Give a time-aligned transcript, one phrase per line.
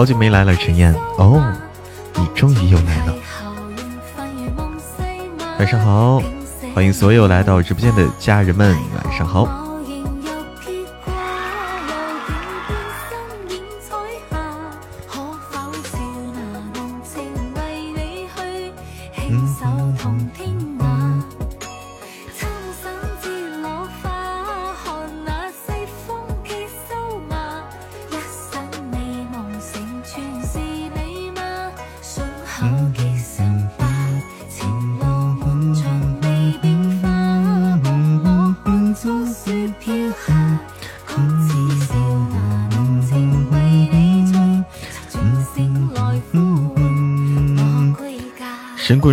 [0.00, 1.44] 好久没来了，陈燕哦，
[2.14, 3.14] 你终于又来了。
[5.58, 6.22] 晚上好，
[6.74, 9.69] 欢迎所有来到直播间的家人们，晚上好。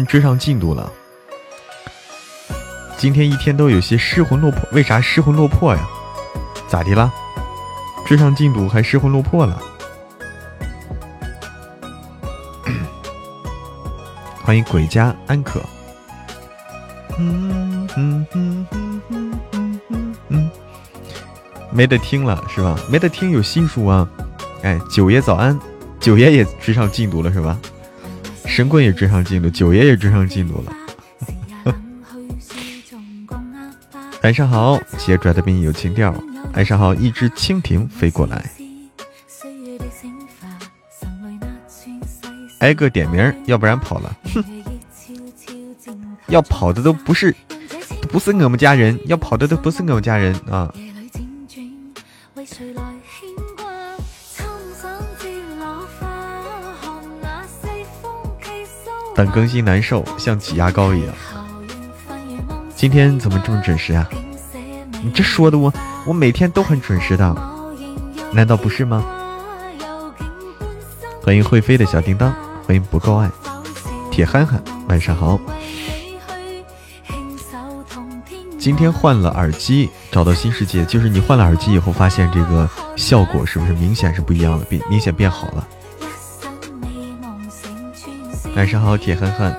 [0.05, 0.91] 追上进度了，
[2.97, 5.87] 今天一天都有些失魂落魄，为啥失魂落魄呀？
[6.67, 7.11] 咋的了？
[8.05, 9.61] 追上进度还失魂落魄了？
[14.43, 15.61] 欢迎鬼家安可。
[17.19, 19.01] 嗯嗯嗯嗯
[19.51, 20.51] 嗯嗯嗯，
[21.71, 22.77] 没得听了是吧？
[22.89, 24.07] 没得听有新书啊！
[24.61, 25.59] 哎，九爷早安，
[25.99, 27.57] 九爷也追上进度了是吧？
[28.57, 30.73] 神棍也追上进度，九爷也追上进度了。
[34.23, 36.11] 晚上好，写拽的比你有情调。
[36.53, 38.43] 晚上好，一只蜻蜓飞过来。
[42.57, 44.17] 挨个点名，要不然跑了。
[44.33, 44.43] 哼，
[46.25, 47.35] 要跑的都不是，
[48.09, 50.73] 不是我们家人，要跑的都不是我们家人啊。
[59.17, 61.15] 等更新难受，像挤牙膏一样。
[62.75, 64.07] 今天怎么这么准时呀？
[65.01, 65.73] 你这说的我，
[66.05, 67.35] 我每天都很准时的，
[68.31, 69.03] 难道不是吗？
[71.23, 72.31] 欢迎会飞的小叮当，
[72.63, 73.27] 欢迎不够爱，
[74.11, 75.39] 铁憨憨，晚上好。
[78.59, 85.67] 今天换了耳机，找到新世界，就是你换了耳机以后，发现这个效果是不是明显是不一样了，变明显变好了。
[88.57, 89.55] 晚上好，铁憨憨，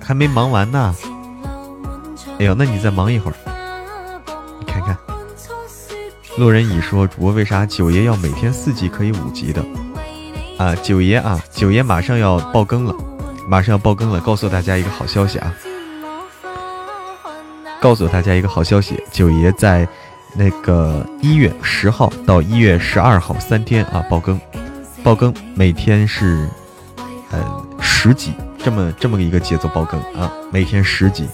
[0.00, 0.94] 还没忙完呢。
[2.38, 3.34] 哎呦，那你再忙一会儿。
[4.60, 4.96] 你看看，
[6.38, 9.60] 路人乙说，主播为啥九爷要每天四级可以五级的？
[10.56, 12.94] 啊，九爷啊，九爷马上要爆更了，
[13.48, 15.52] 马上要爆更了，告诉大家一个好消息啊！
[17.80, 19.84] 告诉大家一个好消息，九爷在
[20.36, 24.40] 那个一月十号到一月十二号三天啊爆更，
[25.02, 26.48] 爆更每天是。
[27.30, 31.28] 呃，十集这么这么一个节奏爆更啊，每天十集。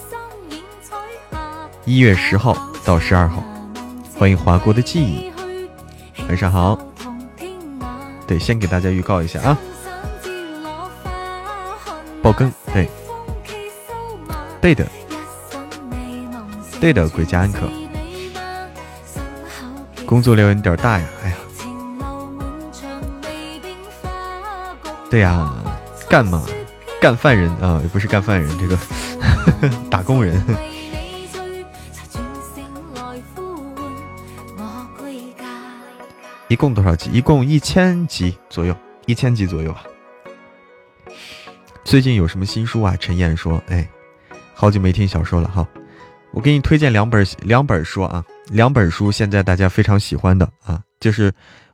[1.85, 3.43] 一月十号到十二号，
[4.17, 5.31] 欢迎划过的记忆，
[6.27, 6.77] 晚上好。
[8.27, 9.57] 对，先给大家预告一下啊，
[12.21, 12.89] 爆更，对，
[14.61, 14.85] 对的，
[16.79, 17.69] 对的，鬼家安可，
[20.05, 21.35] 工作量有点大呀，哎呀，
[25.09, 25.49] 对呀。
[26.09, 26.45] 干嘛？
[26.99, 28.77] 干饭人啊，也不是干饭人，这个
[29.91, 30.41] 打工人。
[36.47, 37.11] 一共多少集？
[37.11, 39.83] 一共一千集左右，一千集左右吧。
[41.83, 42.95] 最近有什么新书啊？
[42.97, 43.87] 陈燕说：“哎，
[44.55, 45.67] 好久没听小说了哈。
[46.31, 51.33] 我给你推荐两本两本书啊，两本书现在大家非常喜欢的啊，就是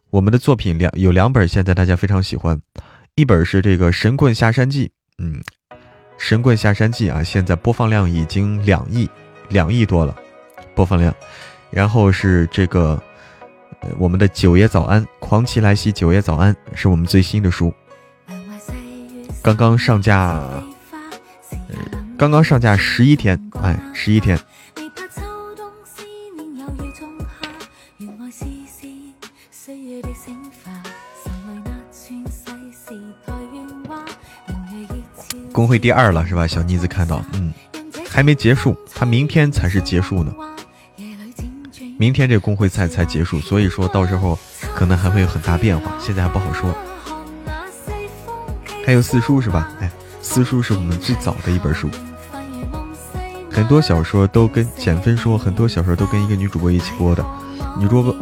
[0.09, 2.59] 我们的作品两有两本现在大家非常喜欢。”
[3.15, 4.87] 一本是这个《神棍下山记》，
[5.19, 5.39] 嗯，
[6.17, 9.07] 《神棍下山记》啊，现在播放量已经两亿，
[9.49, 10.15] 两亿多了，
[10.73, 11.13] 播放量。
[11.69, 12.99] 然后是这个
[13.99, 17.71] 我们的《九爷早安》，《狂骑来袭》，《九爷早安》是我们最新的书，
[19.43, 20.41] 刚刚上架，
[22.17, 24.39] 刚刚上架十一天，哎，十一天。
[35.53, 36.47] 工会第二了是吧？
[36.47, 37.53] 小妮子看到，嗯，
[38.09, 40.33] 还没结束，他明天才是结束呢。
[41.99, 44.37] 明天这工会赛才结束，所以说到时候
[44.75, 46.75] 可能还会有很大变化，现在还不好说。
[48.83, 49.71] 还有四书是吧？
[49.79, 49.89] 哎，
[50.21, 51.87] 四书是我们最早的一本书。
[53.51, 57.23] 很多小说都跟减分说，很多小说都跟一个女主播一起播的，
[57.79, 58.15] 女主播。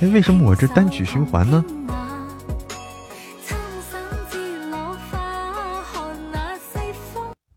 [0.00, 1.64] 哎，为什么我这单曲循环呢？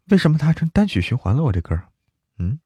[0.07, 1.43] 为什么它成单曲循环了？
[1.43, 1.77] 我这歌，
[2.37, 2.59] 嗯，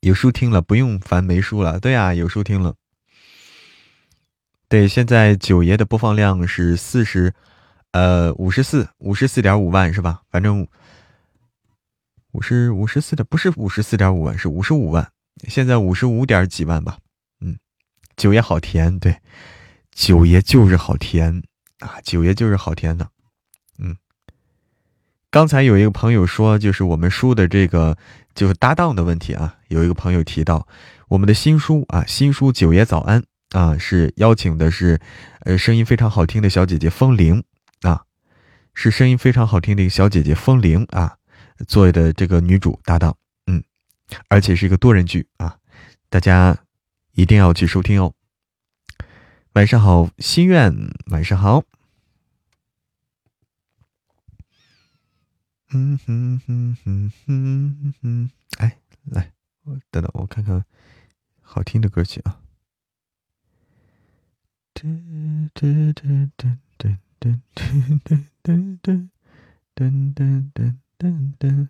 [0.00, 1.80] 有书听了，不用烦没书了。
[1.80, 2.76] 对啊，有书听了。
[4.68, 7.34] 对，现在九爷的播放量是四十，
[7.90, 10.22] 呃，五十四，五十四点五万是吧？
[10.30, 10.68] 反正
[12.32, 15.10] 五十五十四的不是五十四点五万，是五十五万。
[15.48, 16.98] 现在五十五点几万吧。
[17.40, 17.58] 嗯，
[18.16, 19.16] 九爷好甜，对。
[19.92, 21.42] 九爷就是好甜
[21.80, 21.98] 啊！
[22.04, 23.10] 九爷就是好甜的，
[23.78, 23.96] 嗯。
[25.30, 27.98] 刚才有一个朋友说，就是我们书的这个
[28.34, 29.56] 就是搭档的问题啊。
[29.68, 30.66] 有一个朋友提到，
[31.08, 33.22] 我们的新书啊，新书《九爷早安》
[33.58, 35.00] 啊，是邀请的是
[35.40, 37.42] 呃声音非常好听的小姐姐风铃
[37.82, 38.04] 啊，
[38.72, 41.16] 是声音非常好听的一个小姐姐风铃啊
[41.66, 43.16] 做的这个女主搭档，
[43.46, 43.62] 嗯，
[44.28, 45.58] 而且是一个多人剧啊，
[46.08, 46.56] 大家
[47.12, 48.14] 一定要去收听哦。
[49.54, 50.72] 晚上好，心愿。
[51.06, 51.64] 晚上好。
[55.72, 59.32] 嗯哼哼哼哼哼，哎，来，
[59.62, 60.64] 我等等，我看看
[61.40, 62.40] 好听的歌曲啊。
[64.74, 66.30] 噔噔噔
[71.00, 71.66] 噔噔。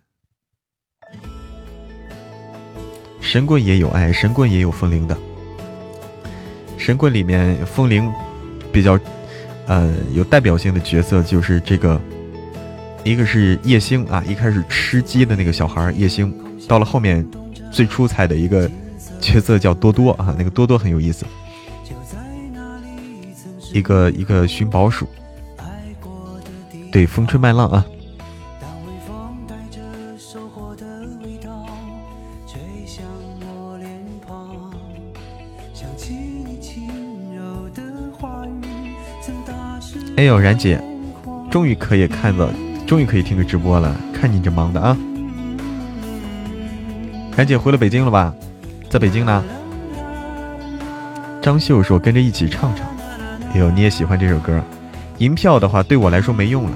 [3.21, 5.17] 神棍也有，哎，神棍也有风铃的。
[6.77, 8.11] 神棍里面，风铃
[8.73, 8.99] 比较
[9.67, 12.01] 呃有代表性的角色就是这个，
[13.05, 16.33] 一个是叶星啊，一开始吃鸡的那个小孩叶星，
[16.67, 17.25] 到了后面
[17.71, 18.69] 最出彩的一个
[19.21, 21.25] 角色叫多多啊，那个多多很有意思，
[23.71, 25.07] 一个一个寻宝鼠，
[26.91, 27.85] 对，风吹麦浪啊。
[40.21, 40.79] 哎呦，然姐，
[41.49, 42.47] 终于可以看到，
[42.85, 43.95] 终于可以听个直播了。
[44.13, 44.95] 看你这忙的啊！
[47.35, 48.31] 然姐回了北京了吧？
[48.87, 49.43] 在北京呢。
[51.41, 52.85] 张秀说：“跟着一起唱唱。”
[53.51, 54.61] 哎呦，你也喜欢这首歌？
[55.17, 56.71] 银票的话，对我来说没用了，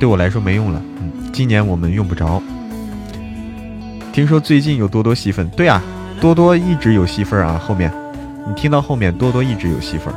[0.00, 0.82] 对我来说没用了。
[1.00, 2.42] 嗯，今年我们用不着。
[4.12, 5.80] 听说最近有多多戏份，对啊，
[6.20, 7.62] 多多一直有戏份啊。
[7.64, 7.92] 后面，
[8.48, 10.12] 你听到后面，多多一直有戏份。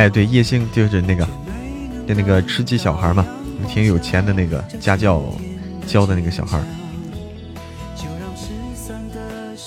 [0.00, 1.28] 哎，对，叶星就是那个，
[2.08, 3.22] 就那个吃鸡小孩嘛，
[3.68, 5.22] 挺有钱的那个家教
[5.86, 6.58] 教的那个小孩。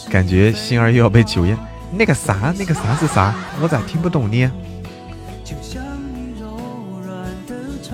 [0.10, 1.56] 感觉星儿又要被九爷
[1.92, 3.36] 那个啥，那个啥是啥？
[3.62, 4.52] 我咋听不懂呢？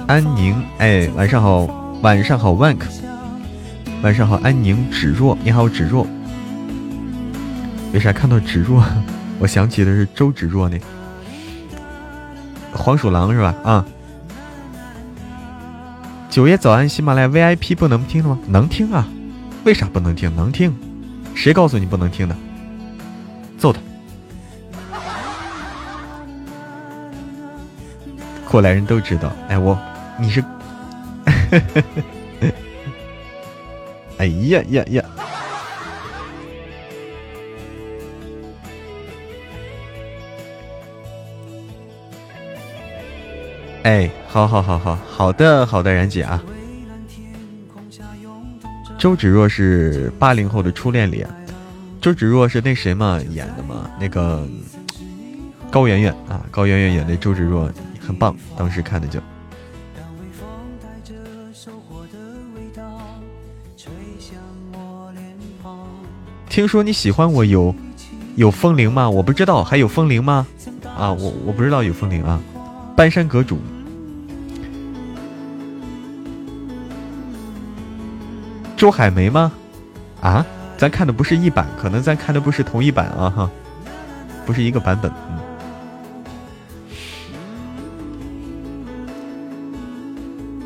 [0.07, 1.67] 安宁，哎，晚上好，
[2.01, 2.83] 晚上好，Wank，
[4.01, 6.07] 晚上好，安宁，芷若，你好，芷若。
[7.91, 8.81] 为啥看到芷若，
[9.39, 10.79] 我想起的是周芷若呢？
[12.79, 13.53] 黄鼠狼是吧？
[13.63, 13.86] 啊，
[16.29, 18.39] 九爷早安，喜马拉雅 VIP 不能听了吗？
[18.48, 19.07] 能听啊，
[19.65, 20.33] 为啥不能听？
[20.36, 20.75] 能听，
[21.36, 22.36] 谁告诉你不能听的？
[23.57, 23.79] 揍他！
[28.50, 29.31] 过来人都知道。
[29.50, 29.77] 哎，我
[30.17, 30.43] 你是，
[34.17, 35.03] 哎呀呀呀！
[43.83, 46.43] 哎，好好好好好的好的，然姐啊，
[48.98, 51.25] 周芷若是八零后的初恋里，
[52.01, 53.89] 周芷若是那谁嘛演的嘛？
[54.00, 54.45] 那个
[55.71, 57.71] 高圆圆啊，高圆圆演的周芷若
[58.05, 59.19] 很棒，当时看的就。
[66.50, 67.74] 听说你喜欢我有
[68.36, 69.09] 有风铃吗？
[69.09, 70.45] 我不知道还有风铃吗？
[70.98, 72.41] 啊，我我不知道有风铃啊。
[72.99, 73.57] 搬山阁主，
[78.75, 79.53] 周海媚吗？
[80.19, 80.45] 啊，
[80.77, 83.49] 咱看的不是一版，可能咱看的不是同一版啊哈，
[84.45, 85.09] 不是一个版本。
[85.29, 85.39] 嗯，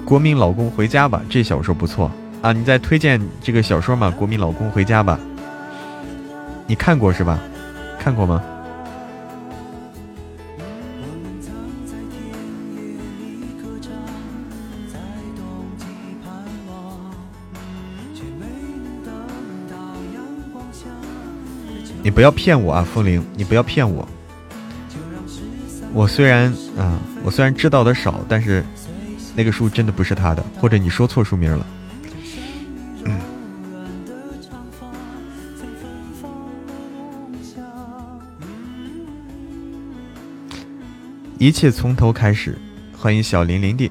[0.04, 2.10] 国民老公回家吧，这小说不错。
[2.42, 4.10] 啊，你在推荐这个小说吗？
[4.10, 5.20] 国民老公回家吧，
[6.66, 7.38] 你看过是吧？
[8.00, 8.42] 看过吗？
[22.04, 23.26] 你不要骗我啊，风铃！
[23.34, 24.06] 你不要骗我。
[25.94, 28.62] 我虽然啊，我虽然知道的少，但是
[29.34, 31.66] 那个书真的不是他的，或者你说错书名了。
[41.40, 42.58] 一切从头开始，
[42.98, 43.90] 欢迎小林林弟，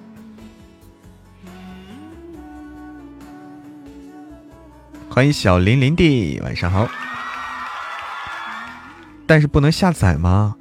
[5.09, 6.87] 欢迎小林林弟，晚上好。
[9.33, 10.59] 但是不能下载吗？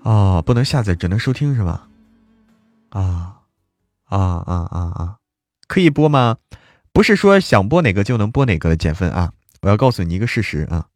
[0.00, 1.86] 哦，不能下载，只能收听是吧？
[2.88, 3.42] 啊
[4.06, 5.16] 啊啊啊啊！
[5.68, 6.38] 可以播吗？
[6.94, 9.34] 不是说想播哪个就能播哪个的减分啊！
[9.60, 10.86] 我要告诉你一个事实啊，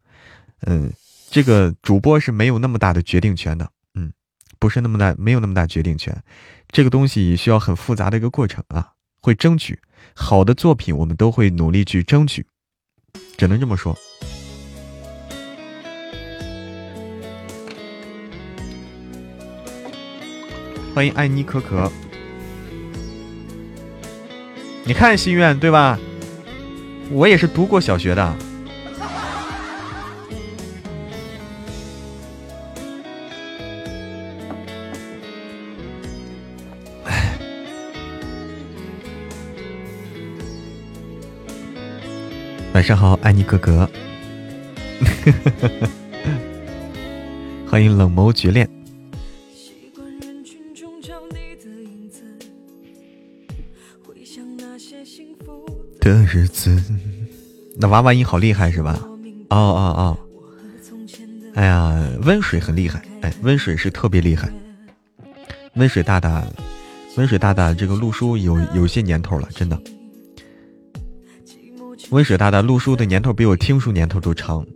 [0.60, 0.90] 嗯，
[1.30, 3.70] 这个主播是没有那么大的决定权的。
[3.92, 4.10] 嗯
[4.58, 6.22] 不是那么大，没有那么大决定权，
[6.68, 8.92] 这个东西需要很复杂的一个过程啊。
[9.20, 9.78] 会争取
[10.14, 12.46] 好的作品，我们都会努力去争取，
[13.36, 13.94] 只能这么说。
[20.94, 21.90] 欢迎爱妮可可，
[24.84, 25.98] 你看心愿对吧？
[27.10, 28.36] 我也是读过小学的。
[42.72, 43.90] 晚上好，爱你哥哥。
[47.68, 48.69] 欢迎冷眸绝恋。
[56.14, 56.82] 的日子，
[57.76, 58.98] 那娃娃音好厉害是吧？
[59.50, 60.18] 哦哦哦！
[61.54, 64.50] 哎呀，温水很厉害，哎，温水是特别厉害。
[65.74, 66.44] 温水大大，
[67.16, 69.80] 温水大大，这个录书有有些年头了，真的。
[72.10, 74.66] 温水大大录书的年头比我听书年头都长。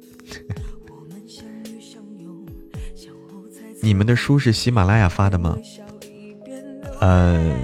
[3.82, 5.58] 你们的书是喜马拉雅发的吗？
[7.00, 7.54] 呃，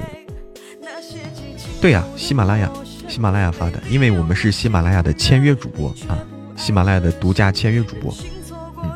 [1.81, 2.71] 对呀，喜马拉雅，
[3.11, 6.17] 喜马拉雅发的，因为我们是喜马拉雅的签约主播啊，
[6.57, 8.15] 喜马拉雅的独家签约主播。
[8.83, 8.91] 嗯，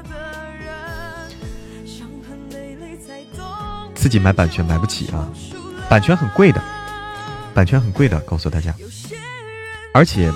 [3.95, 5.29] 自己买版权买不起啊，
[5.89, 6.63] 版权很贵的，
[7.53, 8.73] 版权很贵的，告诉大家，
[9.93, 10.33] 而且。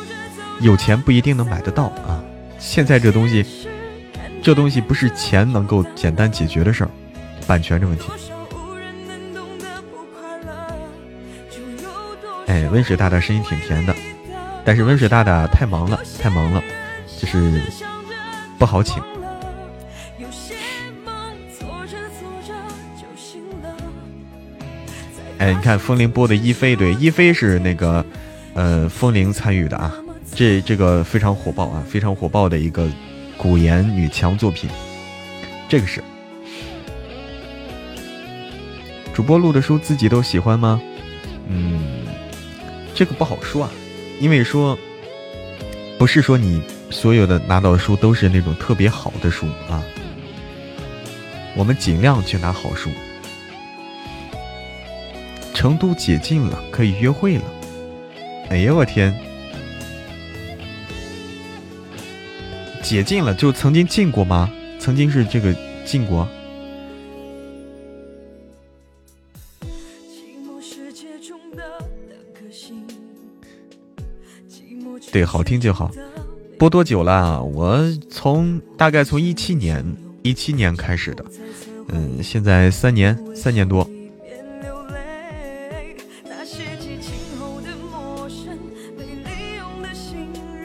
[0.61, 2.21] 有钱不一定能买得到啊！
[2.59, 3.47] 现在这东西，
[4.43, 6.91] 这东西不是钱能够简单解决的事儿，
[7.47, 8.09] 版权这问题。
[12.49, 13.95] 哎，温水大大声音挺甜的，
[14.65, 16.63] 但是温水大大太忙了，太忙了，
[17.19, 17.63] 就是
[18.59, 19.03] 不好请。
[25.37, 28.05] 哎，你看风铃播的一飞，对，一飞是那个
[28.55, 29.95] 呃风铃参与的啊。
[30.35, 32.89] 这这个非常火爆啊，非常火爆的一个
[33.37, 34.71] 古言女强作品，
[35.69, 36.03] 这个是
[39.13, 40.81] 主播录的书自己都喜欢吗？
[41.49, 42.07] 嗯，
[42.99, 43.71] 这个不好说啊，
[44.19, 44.77] 因为说
[45.97, 49.81] 不是说你所有的拿到书都是那种特别好的书啊，
[51.55, 52.91] 我们尽量去拿好书。
[55.55, 57.45] 成都解禁了，可以约会了。
[58.49, 59.15] 哎呀，我天！
[62.83, 64.51] 解禁了，就曾经禁过吗？
[64.81, 66.29] 曾经是这个禁过。
[75.11, 75.91] 对，好听就好。
[76.59, 77.43] 播多久了？
[77.43, 79.85] 我从大概从一七年
[80.23, 81.25] 一七年开始的，
[81.89, 83.89] 嗯，现在三年三年多。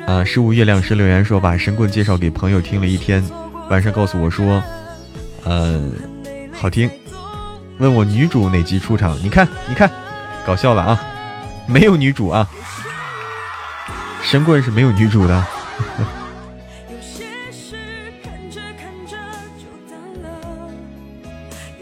[0.06, 0.24] 啊！
[0.24, 3.24] 十五月亮十留言说把神棍介绍给朋友听了一天，
[3.70, 4.62] 晚上告诉我说，
[5.44, 5.82] 呃，
[6.52, 6.90] 好听。
[7.80, 9.18] 问我女主哪集出场？
[9.24, 9.90] 你看，你看，
[10.46, 11.02] 搞笑了啊！
[11.66, 12.48] 没有女主啊，
[14.24, 15.46] 神棍是没有女主的。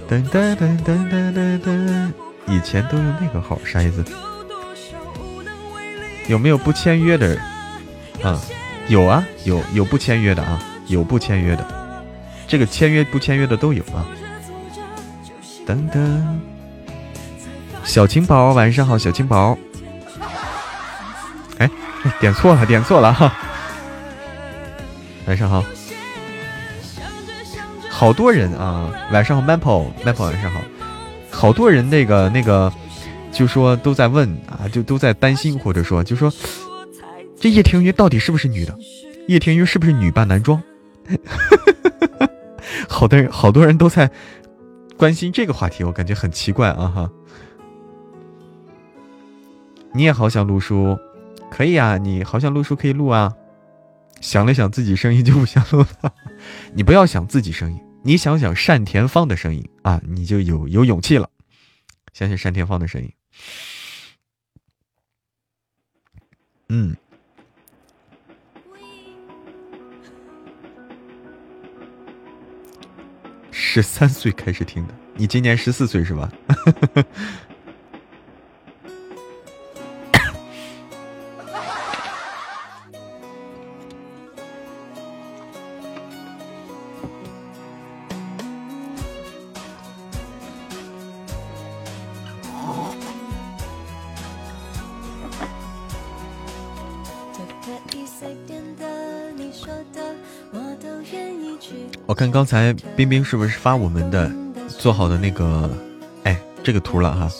[0.10, 2.12] 噔噔噔噔噔噔噔，
[2.48, 4.04] 以前都用那个号啥意思？
[6.28, 7.40] 有没有不签约的？
[8.22, 8.42] 啊，
[8.90, 11.66] 有啊，有有不签约的啊，有不签约的，
[12.48, 14.06] 这个签约不签约的都有啊。
[15.66, 16.22] 噔噔，
[17.86, 19.58] 小青宝，晚上好，小青宝。
[22.20, 23.34] 点错了，点错了哈。
[25.28, 25.64] 晚上好，
[27.90, 28.92] 好多人啊！
[29.12, 30.60] 晚上好，Maple，Maple，晚上好。
[31.30, 32.72] 好多人那个那个，
[33.32, 36.32] 就说都在问啊，就都在担心，或者说就说
[37.40, 38.76] 这叶庭云到底是不是女的？
[39.28, 40.62] 叶庭云是不是女扮男装？
[42.90, 44.10] 好多人好多人都在
[44.98, 47.10] 关心这个话题，我感觉很奇怪啊哈。
[49.94, 50.98] 你也好想录书，
[51.52, 53.36] 可以啊，你好想录书可以录啊。
[54.22, 56.14] 想了想自己声音就不想录了，
[56.74, 61.30] 你不要想自己声音，你想想单田芳的声音啊，你就有有勇气了。
[62.14, 63.12] 想想单田芳的声音，
[66.70, 66.96] 嗯，
[73.52, 76.32] 十三岁开始听的，你今年十四岁是吧？
[102.12, 104.30] 我看刚才冰冰是不是发我们的
[104.68, 105.72] 做好的那个，
[106.24, 107.32] 哎，这个图了哈。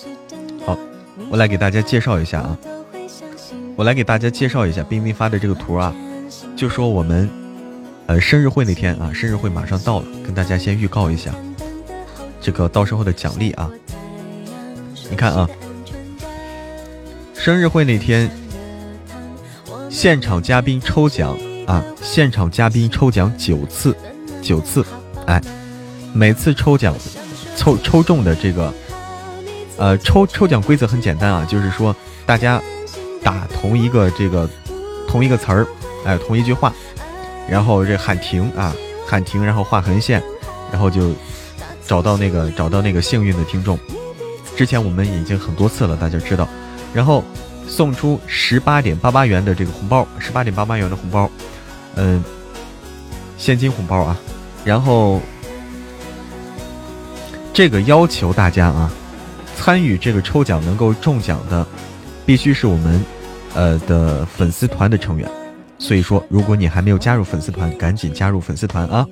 [0.66, 0.78] 好，
[1.30, 2.58] 我来给大家介绍一下啊。
[3.76, 5.94] 我来给大家介绍一下冰冰发的这个图啊，
[6.56, 7.30] 就说我们
[8.08, 11.36] 呃生日会那天啊，生日会马上到了，跟大家先预告一下
[12.40, 13.70] 这个到时候的奖励啊。
[15.10, 15.50] 你看啊，
[17.34, 18.32] 生日会那天
[19.90, 21.38] 现场嘉宾抽奖
[21.68, 23.94] 啊，现场嘉宾抽奖九次。
[24.42, 24.86] 九次，
[25.28, 25.42] 哎，
[26.14, 26.96] 每次抽奖，
[27.56, 28.74] 抽抽中的这个，
[29.78, 32.62] 呃，抽抽奖规则很简单啊，就是说大家
[33.24, 34.50] 打同一个这个
[35.08, 35.68] 同一个词儿，
[36.06, 36.74] 哎，同一句话，
[37.48, 38.74] 然后这喊停啊，
[39.08, 40.22] 喊停，然后画横线，
[40.72, 41.12] 然后就
[41.86, 43.78] 找到那个找到那个幸运的听众。
[44.56, 46.48] 之前我们已经很多次了，大家知道，
[46.94, 47.24] 然后
[47.68, 51.30] 送出十八点八八元的这个红包，十八点八八元的红包，
[51.96, 52.24] 嗯，
[53.42, 54.16] 现金红包啊。
[54.64, 55.20] 然后，
[57.52, 58.94] 这个要求大家啊，
[59.58, 61.66] 参与这个抽奖能够中奖的，
[62.24, 63.04] 必须是我们
[63.56, 65.28] 呃的粉丝团的成员。
[65.80, 69.08] 所以说，如果你还没有加入粉丝团，赶紧加入粉丝团啊。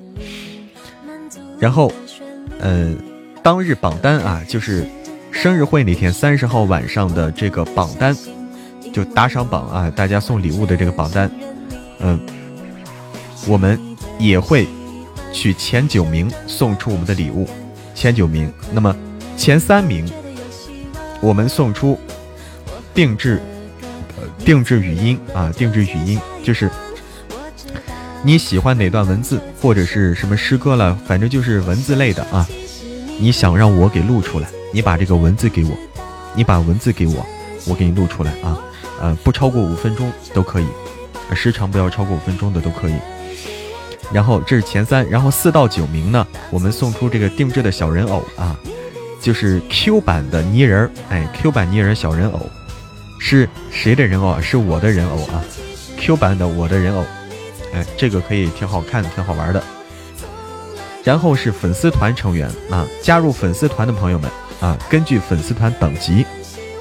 [1.58, 1.92] 然后，
[2.60, 2.94] 呃，
[3.42, 4.86] 当日榜单啊，就是
[5.32, 8.16] 生日会那天三十号晚上的这个榜单，
[8.92, 11.28] 就打赏榜啊，大家送礼物的这个榜单，
[11.98, 12.20] 嗯，
[13.46, 13.80] 我们
[14.18, 14.66] 也会。
[15.32, 17.48] 取前九名送出我们的礼物，
[17.94, 18.92] 前九名，那么
[19.36, 20.04] 前三名，
[21.20, 21.96] 我们送出
[22.92, 23.40] 定制，
[24.16, 26.68] 呃，定制语音啊，定制语音就是
[28.24, 32.44] 你喜欢哪段文字或者是什么诗歌了，反正就是文字类的啊，
[33.20, 35.70] 你想让我给录出来，你把这个文字给我，
[36.34, 37.24] 你把文字给我，
[37.66, 38.58] 我给你录出来啊，
[39.00, 40.66] 呃，不超过五分钟都可以，
[41.36, 42.94] 时长不要超过五分钟的都可以。
[44.12, 48.56] 然后这是前三，然后四到九名呢，我们送出这个定制的小人偶啊，
[49.20, 52.50] 就是 Q 版的泥人儿，哎，Q 版泥人小人偶，
[53.18, 54.40] 是谁的人偶啊？
[54.40, 55.44] 是我的人偶啊
[55.96, 57.04] ，Q 版的我的人偶，
[57.72, 59.62] 哎，这个可以挺好看的，挺好玩的。
[61.04, 66.26] 然后是粉丝团成员啊，加入粉丝团的朋友们啊，根据粉丝团等级，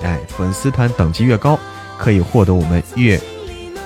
[0.03, 1.57] 哎，粉丝团等级越高，
[1.97, 3.21] 可以获得我们越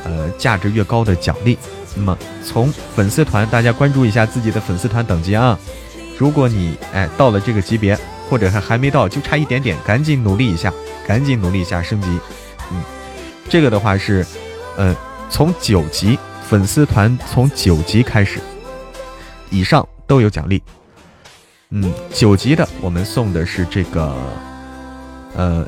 [0.06, 1.58] 呃价值越高的奖励。
[1.96, 5.58] 那么从粉丝团，大家关注一下自己的粉丝团等级啊。
[6.18, 7.98] 如果你哎到了这个级别，
[8.30, 10.74] 或者还还没到，就差一点点，赶紧努力一下，
[11.08, 12.08] 赶紧努力一下升级。
[12.72, 12.82] 嗯，
[13.50, 14.26] 这个的话是，
[14.78, 14.96] 呃，
[15.30, 18.40] 从九级粉丝团从九级开始
[19.50, 20.62] 以上都有奖励。
[21.70, 24.16] 嗯，九级的我们送的是这个，
[25.36, 25.68] 呃，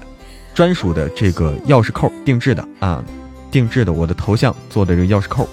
[0.53, 3.03] 专属的这个钥匙扣，定制的啊，
[3.51, 5.49] 定制的我的头像做的这个钥匙扣。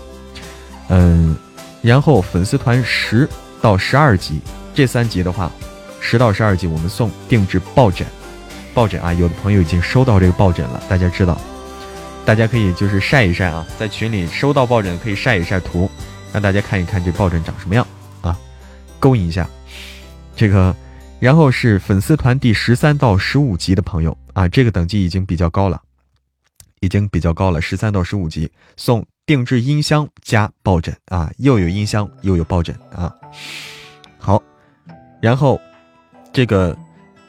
[0.88, 1.36] 嗯，
[1.80, 3.28] 然后粉丝团十
[3.60, 4.40] 到十二级
[4.74, 5.50] 这三级的话，
[6.00, 8.06] 十到十二级我们送定制抱枕，
[8.74, 11.40] 抱枕啊，有的朋友已经收到这个抱枕了，大家知道，
[12.24, 15.90] 大家可以就是晒一晒啊，在群里收到抱枕可以晒一晒图，
[16.32, 17.86] 让大家看一看这抱枕长什么样
[18.20, 18.38] 啊，
[18.98, 19.48] 勾引一下。
[20.36, 20.74] 这个，
[21.20, 25.80] 然后是粉丝团第十三到十五级的朋友啊，这个等级已经比较高了，
[26.80, 29.04] 已经比较高了，十三到十五级送。
[29.32, 33.10] 定制音箱加抱枕啊，又有音箱又有抱枕啊，
[34.18, 34.42] 好，
[35.22, 35.58] 然后
[36.34, 36.76] 这个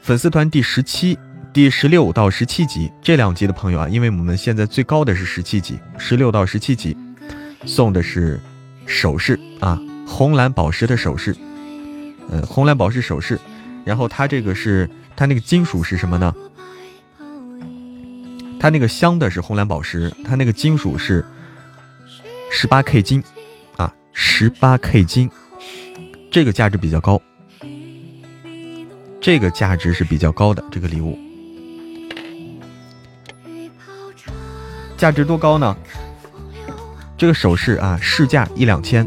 [0.02, 1.18] 粉丝团第十七
[1.50, 6.94] 第十六到十七集这两集的朋友啊，因为我们现在最高的是十七集，十六到十七集
[7.64, 8.38] 送的是
[8.84, 11.34] 首饰啊，红蓝宝石的首饰，
[12.28, 13.40] 嗯，红蓝宝石首饰，
[13.82, 16.34] 然后它这个是它那个金属是什么呢？
[18.60, 21.24] 它那个镶的是红蓝宝石，它那个金属是
[22.56, 23.20] 十八 K 金
[23.76, 25.28] 啊，十八 K 金，
[26.30, 27.20] 这个价值比较高，
[29.20, 31.18] 这个价值是比较高的这个礼物。
[34.96, 35.76] 价值多高呢？
[37.18, 39.06] 这个首饰啊，市价一两千，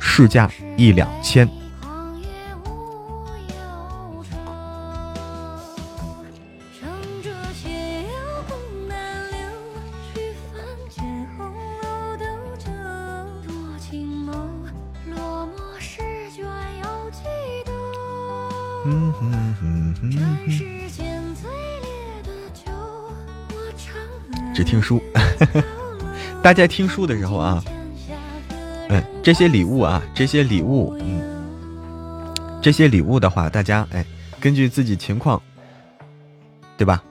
[0.00, 1.48] 市价一两千。
[26.48, 27.62] 大家听书的时候啊，
[28.88, 34.02] 嗯，这些礼物啊，这些礼物，嗯，这些礼物的话，大家哎，
[34.40, 35.38] 根据自己情况，
[36.78, 37.04] 对吧？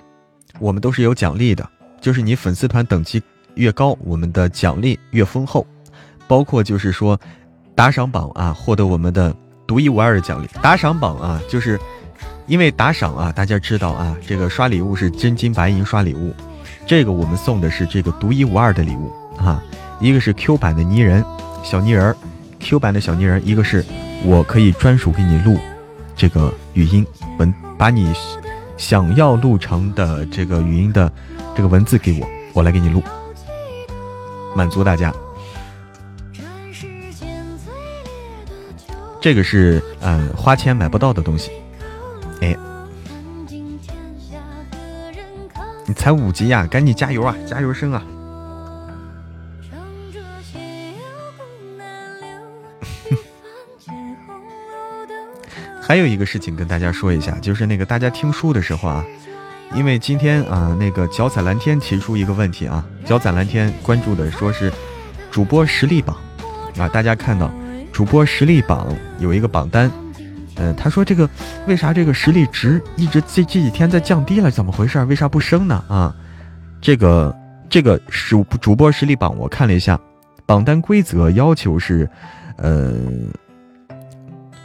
[0.57, 1.69] 我们都是有奖励的，
[2.01, 3.21] 就是你粉丝团等级
[3.53, 5.67] 越高，我们的奖励越丰厚，
[6.27, 7.15] 包括就是说
[7.75, 9.31] 打赏榜啊，获得我们的
[9.67, 10.49] 独一无二的奖励。
[10.63, 11.79] 打赏榜啊，就是
[12.47, 16.33] 因为打赏啊，大家知道啊，这个刷礼物是真金白银刷礼物。
[16.87, 19.61] 这个我们送的是这个独一无二的礼物啊，
[19.99, 21.23] 一个是 Q 版的泥人
[21.63, 22.15] 小泥人
[22.59, 23.85] ，Q 版的小泥人，一个是
[24.23, 25.57] 我可以专属给你录
[26.15, 27.05] 这个语音
[27.37, 28.13] 文，把你
[28.77, 31.11] 想要录成的这个语音的
[31.55, 33.01] 这个文字给我，我来给你录，
[34.55, 35.13] 满足大家。
[39.19, 41.51] 这个是嗯花钱买不到的东西，
[42.41, 42.55] 哎。
[45.89, 48.03] 你才五级呀，赶紧加油啊，加油声啊！
[55.87, 59.05] 还有一个事情跟大家说一下，就是那个大家听书的时候啊，
[59.73, 64.69] 因为今天啊，那个脚踩蓝天提出一个问题啊，脚踩蓝天关注的说是
[65.31, 66.17] 主播实力榜
[66.77, 67.49] 啊，大家看到
[67.93, 69.89] 主播实力榜有一个榜单。
[70.57, 71.29] 嗯，他说这个
[71.67, 74.51] 为啥这个实力值一直这这几天在降低了？
[74.51, 75.01] 怎么回事？
[75.05, 75.81] 为啥不升呢？
[75.87, 76.13] 啊，
[76.81, 77.33] 这个
[77.69, 79.97] 这个主主播实力榜我看了一下，
[80.45, 82.09] 榜单规则要求是，
[82.57, 82.93] 呃，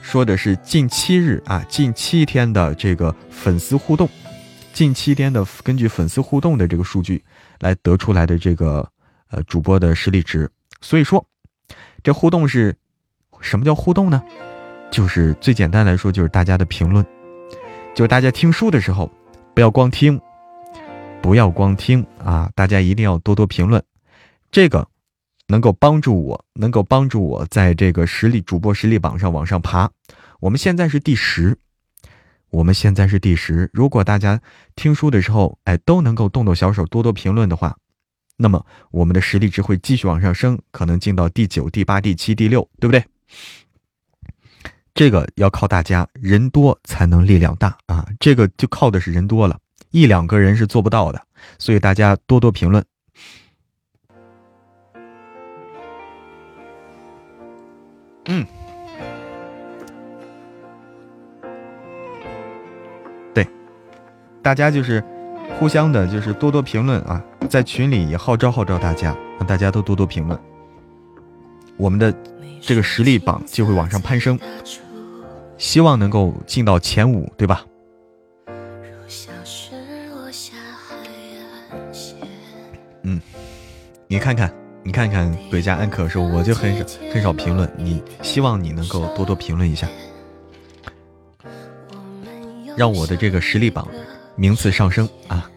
[0.02, 4.06] 说的是近七日啊，近七天的这个粉丝互动，
[4.72, 7.24] 近七天的根据粉丝互动的这个数据
[7.60, 8.86] 来得出来的这个
[9.30, 10.50] 呃主播的实力值。
[10.82, 11.24] 所以说，
[12.02, 12.76] 这互动是
[13.40, 14.22] 什么叫互动呢？
[14.90, 17.02] 就是最简单来说，就是大家的评论，
[17.94, 19.10] 就是大家听书的时候，
[19.54, 20.20] 不要光听，
[21.22, 22.50] 不要光听啊！
[22.54, 23.82] 大家一定要多多评论，
[24.50, 24.86] 这个
[25.52, 29.90] 能够帮助我，能够帮助我在这个实力主播实力榜上往上爬。
[30.40, 31.58] 我们现在是第十，
[32.48, 33.68] 我们现在是第十。
[33.70, 34.40] 如果大家
[34.76, 37.76] 听书的时候，哎，都能够动动小手，多多评论的话，
[38.38, 43.04] 那么我们的实力值会继续往上升，可能进到第九、第八、第七、第六，对不对？
[44.94, 48.06] 这个要靠大家，人多才能力量大啊！
[48.18, 49.58] 这个就靠的是人多了，
[49.90, 51.22] 一两个人是做不到的，
[51.58, 52.82] 所以大家多多评论。
[58.26, 58.46] 嗯，
[63.34, 63.46] 对，
[64.42, 65.02] 大家就是
[65.58, 70.38] 互相的，就是多多评论啊，在群里也号召号召大家，让大家都多多评论，
[71.76, 72.14] 我们的
[72.60, 74.38] 这个实力榜就会往上攀升。
[75.58, 77.64] 希望能够进到前五，对吧？
[83.02, 83.20] 嗯，
[84.06, 84.52] 你看看，
[84.84, 87.70] 你看看鬼家安可说，我就很少很少评论。
[87.78, 89.88] 你希望你能够多多评论一下，
[92.76, 93.86] 让我的这个实力榜
[94.34, 95.48] 名次上升啊，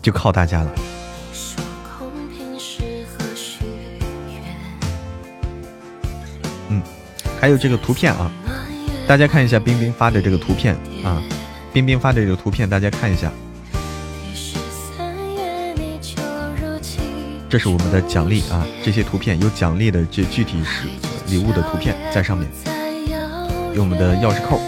[0.00, 0.72] 就靠大家了。
[6.68, 6.80] 嗯
[7.40, 8.30] 还有这个图片啊，
[9.08, 11.20] 大家看一下冰冰发的这个图片啊，
[11.72, 13.32] 冰冰发的这个图片，大家看一下，
[17.48, 20.88] 这是我们的奖励啊，这些图片有奖励的这具体是
[21.28, 22.46] 礼物的图片在上面，
[23.72, 24.60] 有我们的钥匙扣，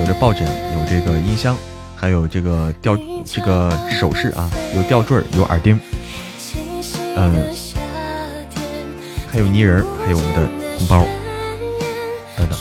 [0.00, 1.56] 有这抱枕，有这个音箱，
[1.94, 5.78] 还有这个吊这个首饰啊，有吊坠，有耳钉，
[7.16, 7.54] 嗯，
[9.30, 11.06] 还有泥人，还有我们的红包
[12.36, 12.58] 等等。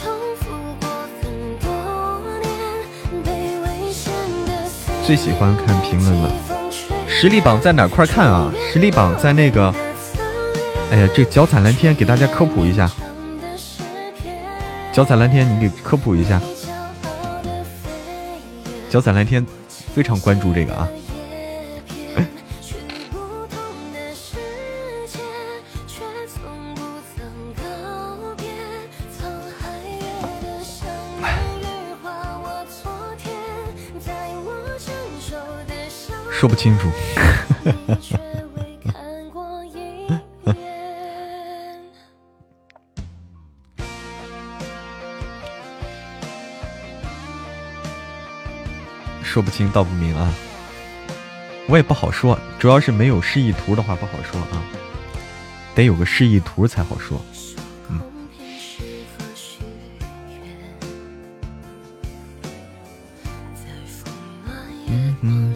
[5.07, 6.48] 最喜欢看评论了。
[7.21, 8.49] 实力榜在哪块看啊？
[8.71, 9.75] 实力榜在那个……
[10.89, 12.89] 哎呀，这脚踩蓝天给大家科普一下。
[14.93, 16.41] 脚踩蓝天，你给科普一下。
[18.89, 19.45] 脚踩蓝天
[19.93, 20.87] 非常关注这个啊。
[36.39, 36.89] 说不清楚。
[49.21, 50.33] 说不清道不明啊，
[51.67, 54.63] 我也不好说，主要是没有示意图的话不好说啊，
[55.75, 57.21] 得有个示意图才好说。
[65.21, 65.48] 嗯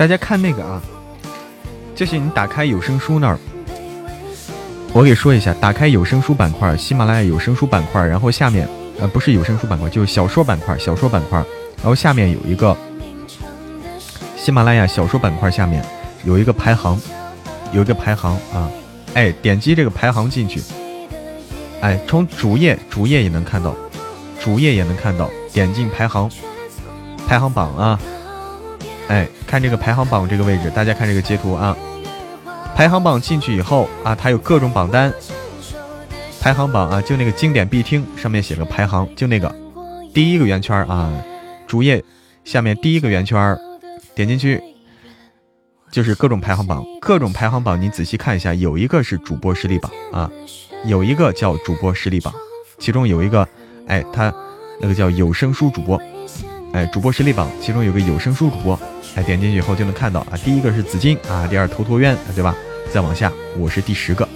[0.00, 0.80] 大家看那个啊，
[1.94, 3.38] 就是你打开有声书那儿，
[4.94, 8.66] 我给说一下，打开有声书板块，喜马拉雅有声书板块，然后下面
[8.98, 11.38] 呃不是有声书板块，就是小说板块，小说板块，
[11.82, 12.74] 然后下面有一个
[14.38, 15.84] 喜马拉雅小说板块，下面
[16.24, 16.98] 有一个排行，
[17.70, 18.70] 有一个排行啊，
[19.12, 20.62] 哎，点击这个排行进去，
[21.82, 23.76] 哎，从主页主页也能看到，
[24.42, 26.30] 主页也能看到，点进排行
[27.28, 28.00] 排行榜啊。
[29.08, 31.76] 哎，看这个排行榜这个位置，大家看这个截图啊。
[32.76, 35.12] 排行榜进去以后啊，它有各种榜单。
[36.40, 39.52] 排行榜啊，就那个经典必听上面写个排行，就那个
[40.14, 41.12] 第一个圆圈啊，
[41.66, 42.02] 主页
[42.44, 43.58] 下面第一个圆圈，
[44.14, 44.62] 点进去
[45.90, 46.86] 就是各种排行榜。
[47.00, 50.30] 各种排行榜你仔细看一下，有一个是主播实力榜啊，
[50.84, 52.32] 有一个叫主播实力榜，
[52.78, 53.46] 其中有一个
[53.88, 54.32] 哎，它
[54.80, 56.00] 那个叫有声书主播，
[56.72, 58.78] 哎，主播实力榜其中有个有声书主播。
[59.16, 62.54] 哎，点进去以后就能看到啊，第一个是紫金啊，第二头陀渊，对吧？
[62.92, 64.28] 再往下，我是第十个，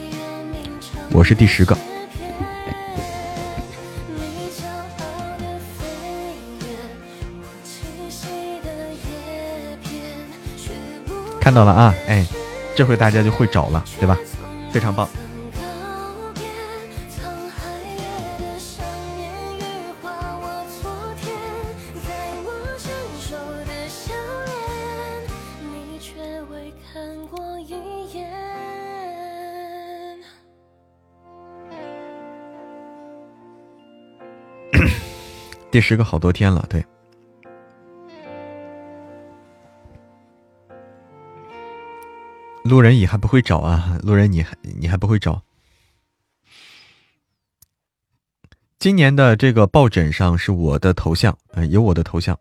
[1.11, 1.77] 我是第十个，
[11.41, 12.27] 看到了啊，哎，
[12.75, 14.19] 这回大家就会找了，对吧？
[14.73, 15.09] 非常棒。
[35.75, 36.85] 第十个好多天了，对。
[42.63, 45.43] 路人乙还不会找啊，路人乙还你还不会找。
[48.79, 52.39] 今年的这个抱枕上是我的头像，嗯，有我的头像。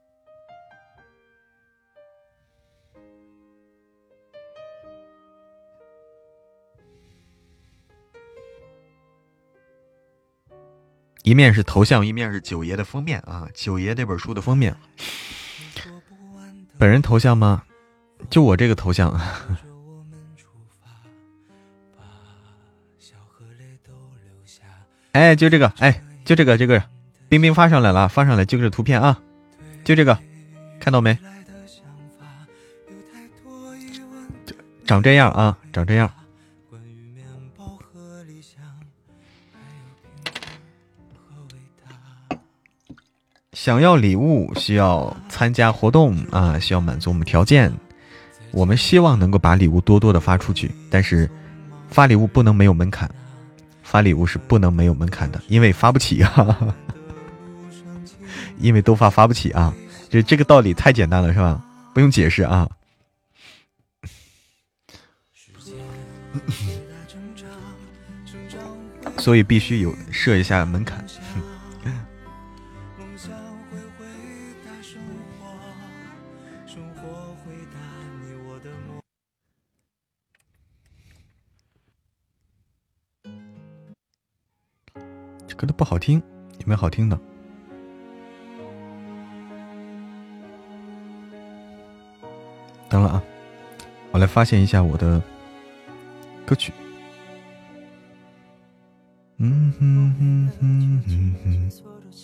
[11.23, 13.47] 一面是头像，一面是九爷的封面啊！
[13.53, 14.75] 九爷那本书的封面，
[16.77, 17.63] 本人头像吗？
[18.29, 19.09] 就我这个头像。
[25.13, 26.83] 哎，就这个，哎，就这个，这个，
[27.29, 29.21] 冰冰发上来了，发上来就这图片啊，
[29.85, 30.19] 就这个，
[30.79, 31.17] 看到没？
[34.85, 36.11] 长这样啊，长这样。
[43.63, 47.71] 想要礼物需要参加活动啊，需要满足我们条件。
[48.51, 51.31] 我们希望能够把礼物多多的发出去，但是
[51.87, 53.09] 发礼物不能没有门槛，
[53.81, 56.75] 发礼物是不能没有门槛的，因为发不起啊，
[58.59, 59.73] 因为都发发不起啊，
[60.09, 61.63] 这这个道理太简单了是吧？
[61.93, 62.69] 不用解释啊，
[69.19, 71.01] 所以必须有设一下门槛。
[85.55, 86.21] 歌都不好听，
[86.59, 87.19] 有没有好听的？
[92.89, 93.23] 等了啊，
[94.11, 95.21] 我来发现一下我的
[96.45, 96.71] 歌曲。
[99.37, 101.71] 嗯哼哼哼哼哼，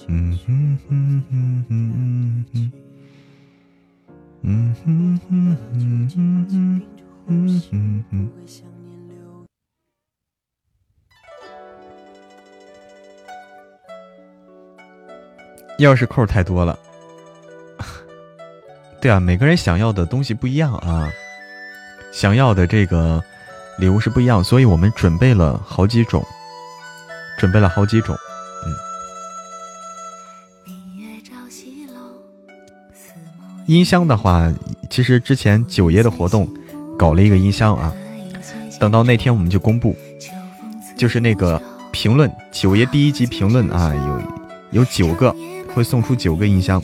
[0.08, 2.72] 嗯哼哼哼哼哼，
[4.44, 6.08] 嗯哼哼哼
[7.28, 8.30] 哼哼哼
[15.80, 16.78] 钥匙扣太多了，
[19.00, 21.10] 对啊，每个人想要的东西不一样啊，
[22.12, 23.24] 想要的这个
[23.78, 26.22] 礼物是不一样，所以我们准备了好几种，
[27.38, 28.14] 准备了好几种，
[28.66, 28.76] 嗯。
[33.68, 34.54] 音箱的话，
[34.90, 36.46] 其实之前九爷的活动
[36.98, 37.94] 搞了一个音箱啊，
[38.82, 39.96] 等到那天我们就公布，
[40.98, 41.62] 就是那个
[41.92, 43.94] 评论九爷第一集评论啊，
[44.72, 45.34] 有有九个。
[45.80, 46.84] 会送出九个音箱。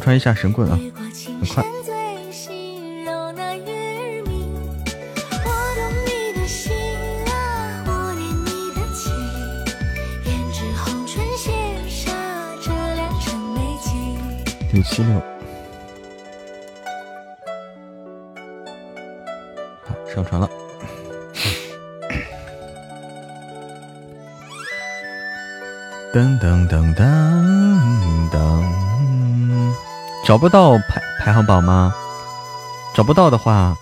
[0.00, 0.78] 传一下神棍啊，
[1.40, 1.62] 很快。
[14.72, 15.20] 六七六，
[19.84, 20.50] 好，上传了。
[26.12, 27.53] 噔噔噔噔噔。
[30.24, 31.94] 找不到排排行榜吗？
[32.94, 33.76] 找不到的话，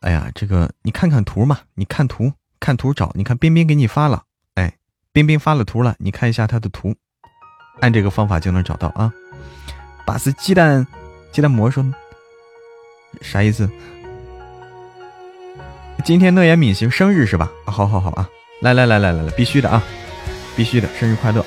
[0.00, 3.12] 哎呀，这个你看看图嘛，你看图，看图找。
[3.14, 4.24] 你看冰冰给你发了，
[4.56, 4.74] 哎，
[5.12, 6.96] 冰冰发了图了，你看一下他的图，
[7.80, 9.12] 按这个方法就能找到啊。
[10.04, 10.84] 巴斯鸡蛋
[11.30, 11.84] 鸡蛋魔说
[13.20, 13.70] 啥意思？
[16.04, 17.48] 今天乐言敏行生日是吧？
[17.66, 18.28] 好好好啊，
[18.62, 19.80] 来来来来来来，必须的啊，
[20.56, 21.46] 必须的，生日快乐！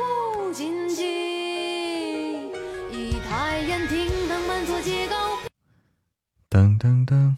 [6.51, 7.35] 噔噔噔，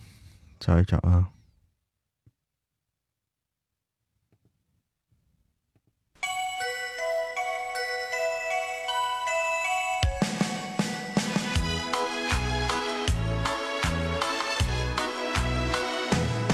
[0.59, 1.30] 找一找啊！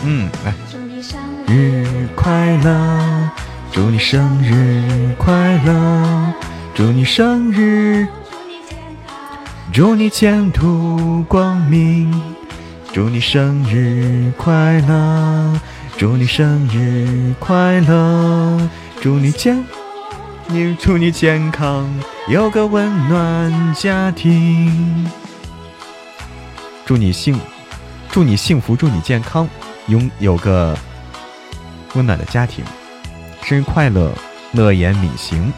[0.03, 3.31] 嗯，来，祝你生日快乐，
[3.71, 6.33] 祝你生日快乐，
[6.75, 8.05] 祝你生日，
[9.71, 12.11] 祝你前途光明。
[12.91, 15.59] 祝你生日快乐！
[15.95, 18.67] 祝你生日快乐！
[18.99, 19.63] 祝你健，
[20.47, 21.87] 你祝你健康，
[22.27, 25.07] 有个温暖家庭。
[26.83, 27.39] 祝你幸，
[28.09, 29.47] 祝你幸福，祝你健康，
[29.87, 30.75] 拥有个
[31.93, 32.65] 温暖的家庭。
[33.43, 34.11] 生日快乐！
[34.53, 35.53] 乐言米行。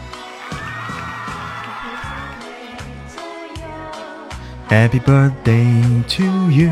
[4.71, 6.69] Happy birthday to you,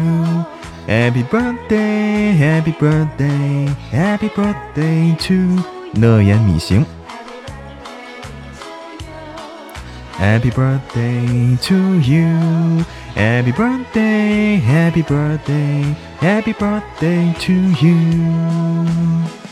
[0.86, 6.86] Happy birthday, Happy birthday, Happy birthday to 乐言米行。
[10.20, 12.86] Happy birthday to you,
[13.16, 19.49] Happy birthday, Happy birthday, Happy birthday to you。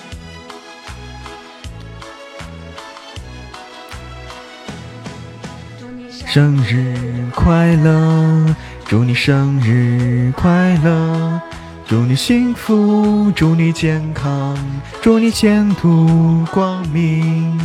[6.39, 6.95] 生日
[7.35, 11.43] 快乐，祝你生日快乐，
[11.85, 14.57] 祝你幸福，祝你健康，
[15.03, 17.59] 祝你前途光明。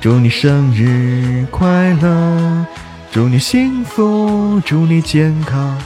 [0.00, 2.66] 祝你生日快乐，
[3.12, 5.78] 祝你幸福，祝你健康，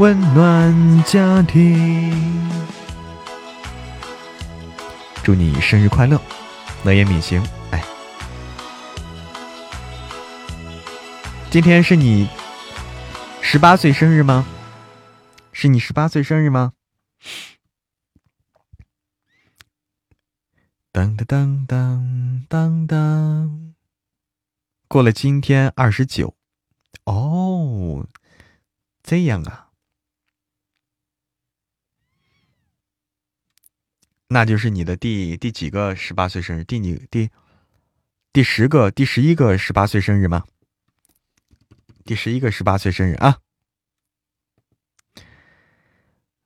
[0.00, 2.12] 温暖家庭。
[5.22, 6.20] 祝你生日快乐，
[6.82, 7.40] 乐言敏行。
[11.54, 12.28] 今天是你
[13.40, 14.44] 十八岁生日吗？
[15.52, 16.72] 是你十八岁生日吗？
[20.90, 23.74] 当当当当当当，
[24.88, 26.34] 过了今天二十九，
[27.04, 28.04] 哦，
[29.04, 29.70] 这样啊，
[34.26, 36.64] 那就是你的第第几个十八岁生日？
[36.64, 37.30] 第几第
[38.32, 40.44] 第十个、第十一个十八岁生日吗？
[42.04, 43.38] 第十一个十八岁生日啊！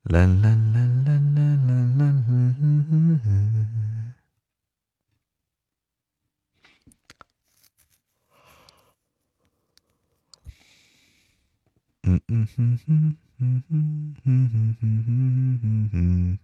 [0.03, 2.13] 啦啦啦啦啦啦啦！
[12.03, 16.39] 嗯嗯哼哼哼哼哼哼哼哼哼，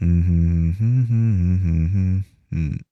[0.00, 2.91] 嗯哼哼哼哼哼嗯。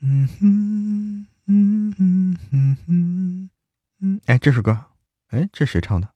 [0.00, 3.50] 嗯哼嗯哼嗯哼
[4.00, 4.84] 嗯，哎，这首歌，
[5.28, 6.12] 哎，这谁唱的？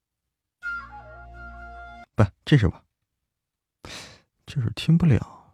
[2.15, 2.83] 不，这首吧，
[4.45, 5.53] 这首听不了，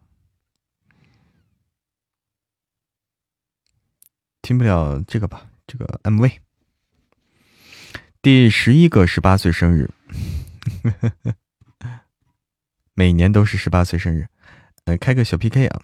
[4.42, 6.40] 听不了这个吧，这个 MV。
[8.22, 9.90] 第十一个十八岁生日，
[12.94, 14.28] 每年都是十八岁生日，
[14.84, 15.82] 呃，开个小 PK 啊。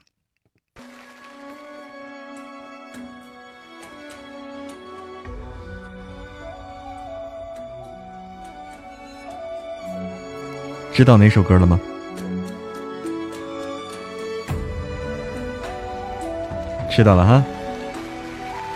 [10.93, 11.79] 知道哪首歌了吗？
[16.89, 17.43] 知道了哈。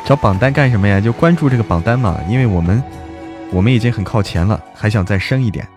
[0.03, 0.99] 找榜单干什么呀？
[0.99, 2.81] 就关注这个榜单嘛，因为我们
[3.51, 5.67] 我们已经很靠前了，还想再升一点。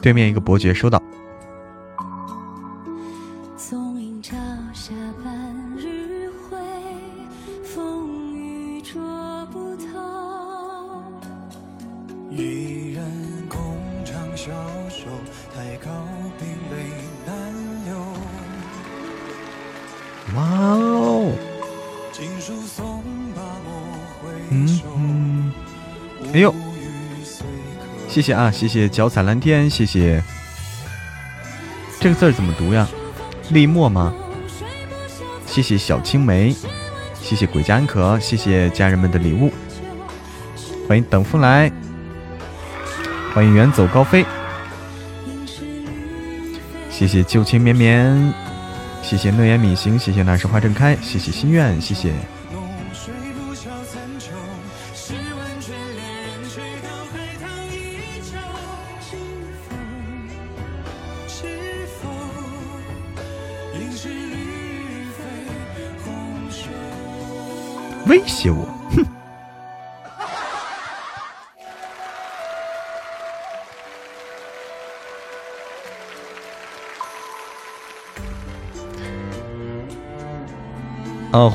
[0.00, 1.02] 对面一个伯爵收到。
[28.18, 30.20] 谢谢啊，谢谢脚踩蓝天，谢谢。
[32.00, 32.84] 这个字怎么读呀？
[33.50, 34.12] 立墨吗？
[35.46, 36.52] 谢谢小青梅，
[37.22, 39.52] 谢谢鬼家安可，谢谢家人们的礼物。
[40.88, 41.70] 欢迎等风来，
[43.32, 44.26] 欢迎远走高飞，
[46.90, 48.34] 谢谢旧情绵绵，
[49.00, 52.12] 谢谢诺言米行，谢谢那时花正开，谢谢心愿，谢谢。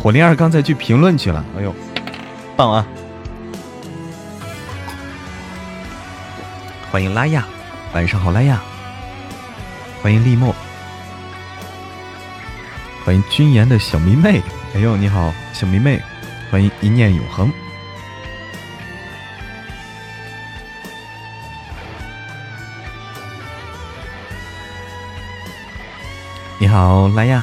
[0.03, 1.73] 火灵儿刚才去评论去了，哎呦，
[2.57, 2.85] 棒啊！
[6.91, 7.45] 欢迎拉亚，
[7.93, 8.61] 晚上好，拉亚。
[10.01, 10.53] 欢迎立墨，
[13.05, 14.41] 欢迎君言的小迷妹，
[14.75, 16.03] 哎呦，你好，小迷妹。
[16.51, 17.49] 欢迎一念永恒。
[26.59, 27.41] 你好，拉亚，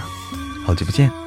[0.66, 1.19] 好久不见。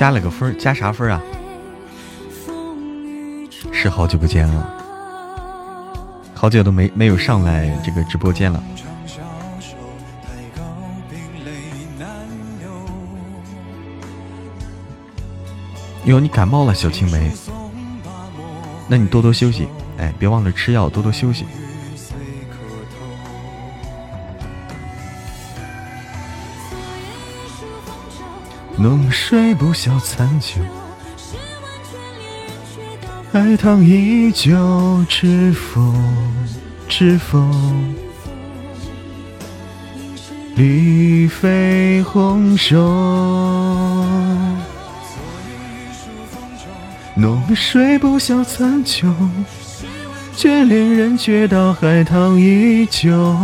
[0.00, 1.20] 加了个分，加啥分啊？
[3.70, 4.66] 是好久不见了，
[6.34, 8.64] 好久都没没有上来这个直播间了。
[16.06, 17.30] 哟，你感冒了，小青梅？
[18.88, 21.44] 那你多多休息，哎，别忘了吃药，多多休息。
[28.82, 30.58] 浓睡不消残酒，
[33.30, 35.92] 海棠依旧，知否？
[36.88, 37.46] 知否？
[40.56, 42.78] 绿肥红瘦。
[47.14, 49.08] 浓睡不消残酒，
[50.34, 53.36] 眷恋人却道海棠依旧，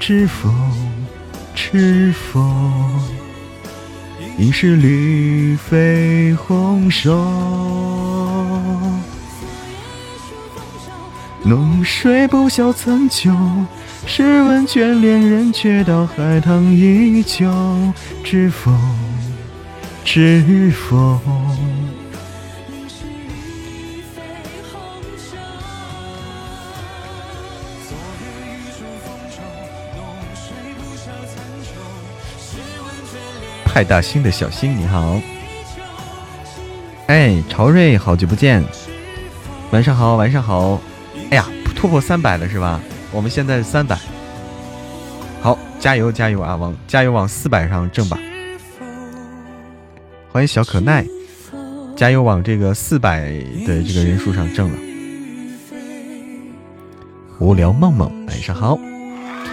[0.00, 0.50] 知否？
[1.54, 2.42] 知否？
[4.38, 7.12] 应是绿肥红瘦，
[11.42, 13.32] 浓睡不消残酒。
[14.06, 17.52] 试问卷帘人，却道海棠依旧。
[18.22, 18.70] 知否？
[20.04, 21.20] 知否？
[33.78, 35.20] 派大星的小星，你好，
[37.06, 38.60] 哎，朝瑞，好久不见，
[39.70, 40.80] 晚上好，晚上好，
[41.30, 42.80] 哎呀，突破三百了是吧？
[43.12, 43.96] 我们现在三百，
[45.40, 48.18] 好，加油加油啊，往加油往四百上挣吧！
[50.32, 51.06] 欢迎小可奈，
[51.94, 53.30] 加油往这个四百
[53.64, 54.76] 的这个人数上挣了。
[57.38, 58.76] 无聊梦梦，晚上好，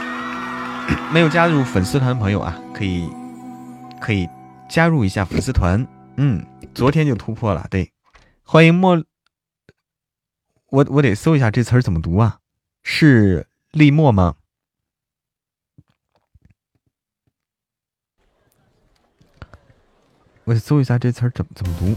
[1.13, 3.07] 没有加入粉丝团的朋友啊，可以。
[4.01, 4.27] 可以
[4.69, 5.85] 加入一下粉丝团，
[6.17, 7.91] 嗯，昨天就突破了，对，
[8.43, 9.03] 欢迎莫，
[10.67, 12.39] 我我得搜一下这词儿怎么读啊？
[12.83, 14.35] 是立墨吗？
[20.43, 21.95] 我得搜一下这词儿怎么怎么读，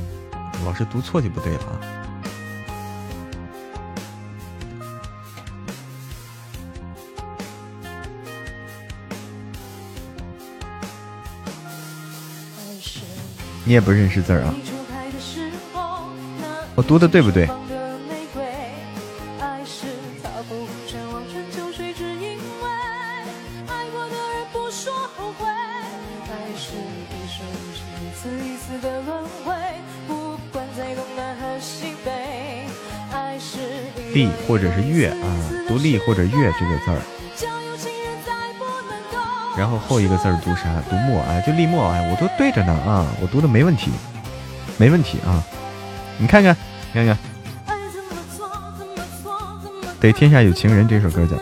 [0.64, 1.97] 老是读错就不对了啊。
[13.69, 14.55] 你也不认识字儿啊？
[16.75, 17.47] 我读的对不对？
[34.14, 35.29] 立或者是月啊，
[35.69, 37.18] 读立或者月这个字儿。
[39.59, 40.80] 然后后一个字儿读啥？
[40.88, 43.90] 读墨哎，就立墨哎，我都对着呢啊，我读的没问题，
[44.78, 45.42] 没问题啊，
[46.16, 46.56] 你看看，
[46.94, 47.18] 看看，
[49.98, 51.36] 得天下有情人这首歌叫。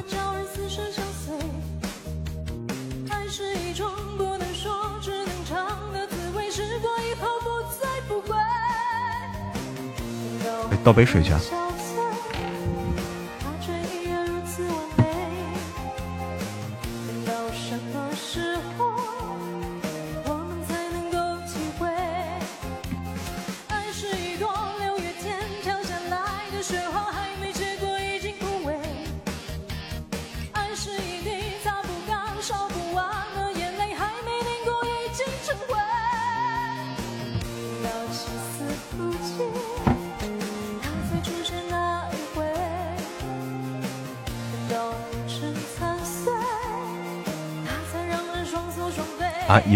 [10.82, 11.32] 倒杯水去。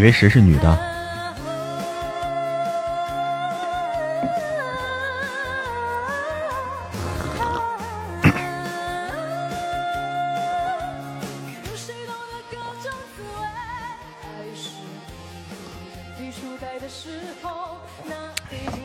[0.01, 0.79] 以为谁是女的？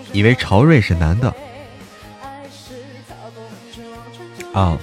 [0.11, 1.34] 以为朝瑞是男的。
[4.53, 4.78] 啊。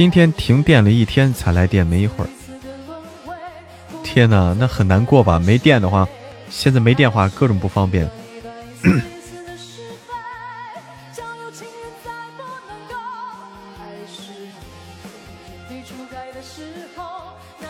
[0.00, 2.30] 今天停电了一天才来电，没一会儿。
[4.02, 5.38] 天哪，那很难过吧？
[5.38, 6.08] 没电的话，
[6.48, 8.10] 现在没电话各种不方便。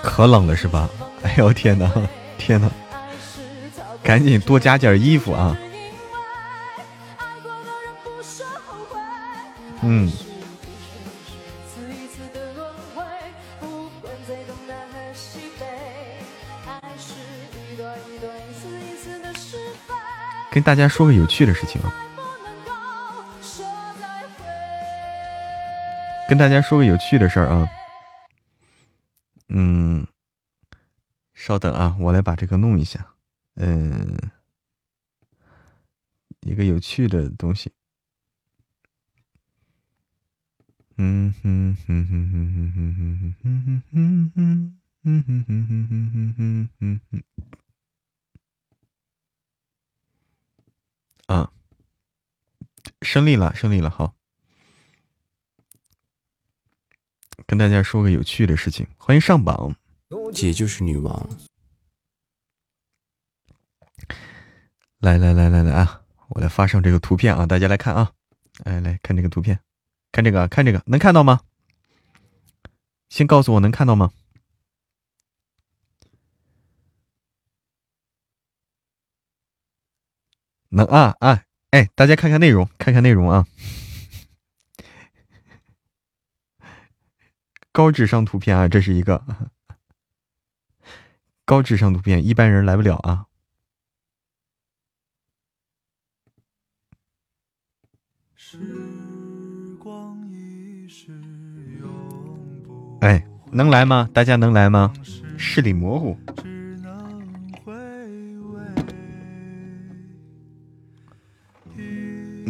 [0.00, 0.88] 可冷了是吧？
[1.24, 1.90] 哎呦天哪，
[2.38, 2.70] 天哪！
[4.04, 5.58] 赶紧多加件衣服啊！
[9.82, 10.08] 嗯。
[20.60, 21.90] 跟大家说个有趣的事情啊！
[26.28, 27.66] 跟大家说个有趣的事儿啊！
[29.48, 30.06] 嗯，
[31.32, 33.14] 稍等啊，我来把这个弄一下。
[33.54, 34.18] 嗯，
[36.40, 37.72] 一个有趣的东西。
[40.98, 47.22] 嗯哼哼哼哼哼哼哼哼哼哼哼哼哼哼哼哼哼。
[51.30, 51.52] 啊，
[53.02, 54.16] 胜利了，胜利了，好。
[57.46, 59.76] 跟大家说个有趣的事情，欢迎上榜，
[60.34, 61.30] 姐就是女王。
[64.98, 68.10] 来来来来来啊，我来发上这个图片啊，大家来看啊，
[68.64, 69.60] 来来看这个图片，
[70.10, 71.42] 看这个，看这个，能看到吗？
[73.08, 74.10] 先告诉我能看到吗？
[80.70, 81.42] 能啊啊！
[81.70, 83.46] 哎，大家看看内容，看看内容啊！
[87.72, 89.24] 高智商图片啊，这是一个
[91.44, 93.26] 高智商图片，一般人来不了啊。
[103.00, 104.08] 哎，能来吗？
[104.12, 104.92] 大家能来吗？
[105.36, 106.16] 视力模糊。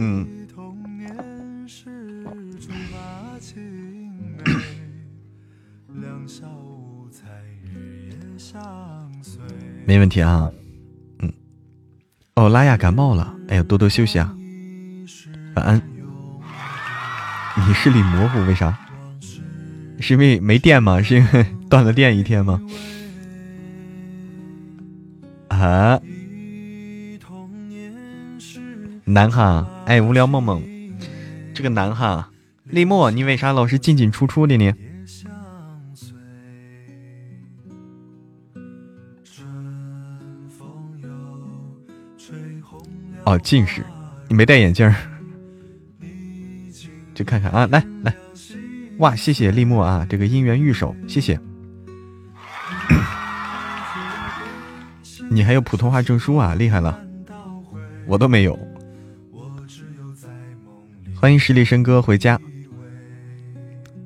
[0.00, 0.26] 嗯。
[9.86, 10.50] 没问题啊。
[11.18, 11.30] 嗯。
[12.34, 14.34] 哦，拉雅感冒了，哎呀，多多休息啊。
[15.56, 15.82] 晚安。
[17.68, 18.78] 你视力模糊，为啥？
[20.00, 21.02] 是因为没电吗？
[21.02, 22.62] 是因为 断了电一天吗？
[25.48, 26.00] 啊？
[29.04, 29.66] 难哈。
[29.86, 30.62] 哎，无聊梦梦，
[31.54, 32.30] 这个难哈，
[32.64, 34.72] 立墨，你为啥老是进进出出的呢？
[43.24, 43.84] 哦，近视，
[44.28, 44.94] 你没戴眼镜儿，
[47.14, 48.14] 就看看啊，来来，
[48.98, 51.38] 哇，谢谢立墨啊，这个姻缘玉手，谢谢。
[55.30, 56.98] 你还有普通话证书啊，厉害了，
[58.06, 58.58] 我都没有。
[61.20, 62.40] 欢迎实力生哥回家，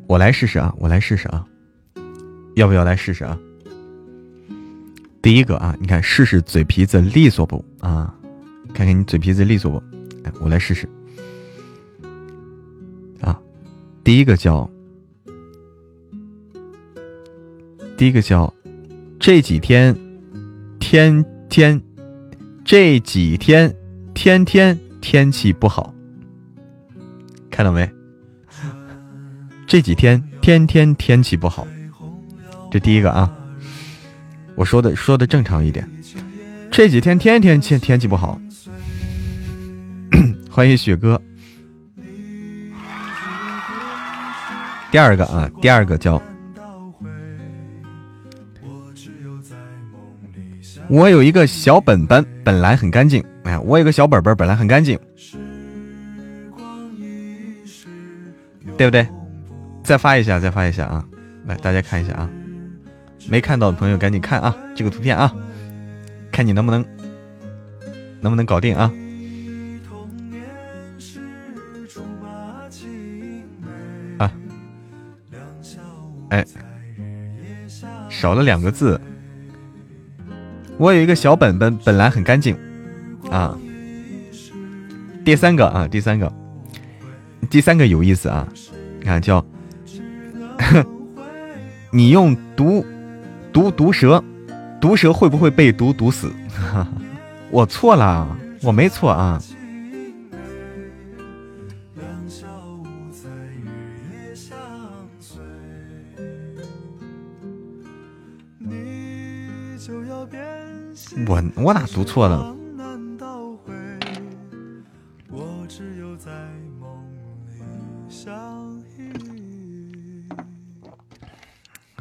[0.08, 0.74] 我来试试啊！
[0.80, 1.46] 我来试试啊！
[2.56, 3.38] 要不要来试试啊？
[5.22, 8.12] 第一个啊，你看试试嘴皮子利索不啊？
[8.74, 9.76] 看看你嘴皮子利索不？
[10.24, 10.88] 哎，我来试试
[13.20, 13.40] 啊！
[14.02, 14.68] 第一个叫，
[17.96, 18.52] 第一个叫
[19.20, 19.96] 这几天
[20.80, 21.80] 天天
[22.64, 23.72] 这几天
[24.14, 25.93] 天天天气不好。
[27.55, 27.88] 看到没？
[29.64, 31.64] 这几天天天天气不好，
[32.68, 33.32] 这第一个啊。
[34.57, 35.88] 我说的说的正常一点，
[36.68, 38.40] 这几天天天天天气不好。
[40.50, 41.20] 欢迎雪哥。
[44.90, 46.20] 第二个啊，第二个叫，
[50.88, 53.24] 我有一个小本本，本来很干净。
[53.44, 54.98] 哎呀，我有个小本本，本来很干净。
[58.76, 59.06] 对不对？
[59.82, 61.04] 再发一下，再发一下啊！
[61.46, 62.30] 来，大家看一下啊！
[63.28, 64.56] 没看到的朋友赶紧看啊！
[64.74, 65.32] 这个图片啊，
[66.32, 66.84] 看你能不能
[68.20, 68.92] 能不能搞定啊！
[74.18, 74.32] 啊！
[76.30, 76.44] 哎，
[78.08, 79.00] 少了两个字。
[80.78, 82.56] 我有一个小本本，本来很干净
[83.30, 83.56] 啊。
[85.24, 86.32] 第三个啊，第三个。
[87.50, 88.48] 第三个有意思啊，
[89.05, 89.44] 你看叫，
[91.92, 92.82] 你用毒
[93.52, 94.24] 毒毒蛇，
[94.80, 96.32] 毒蛇会不会被毒毒死？
[97.52, 99.38] 我错了，我没错啊，
[111.26, 112.57] 我我哪读错了？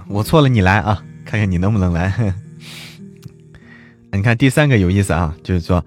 [0.08, 2.34] 我错了，你来啊，看看你能不能来。
[4.12, 5.84] 你看第三个有意思啊，就是说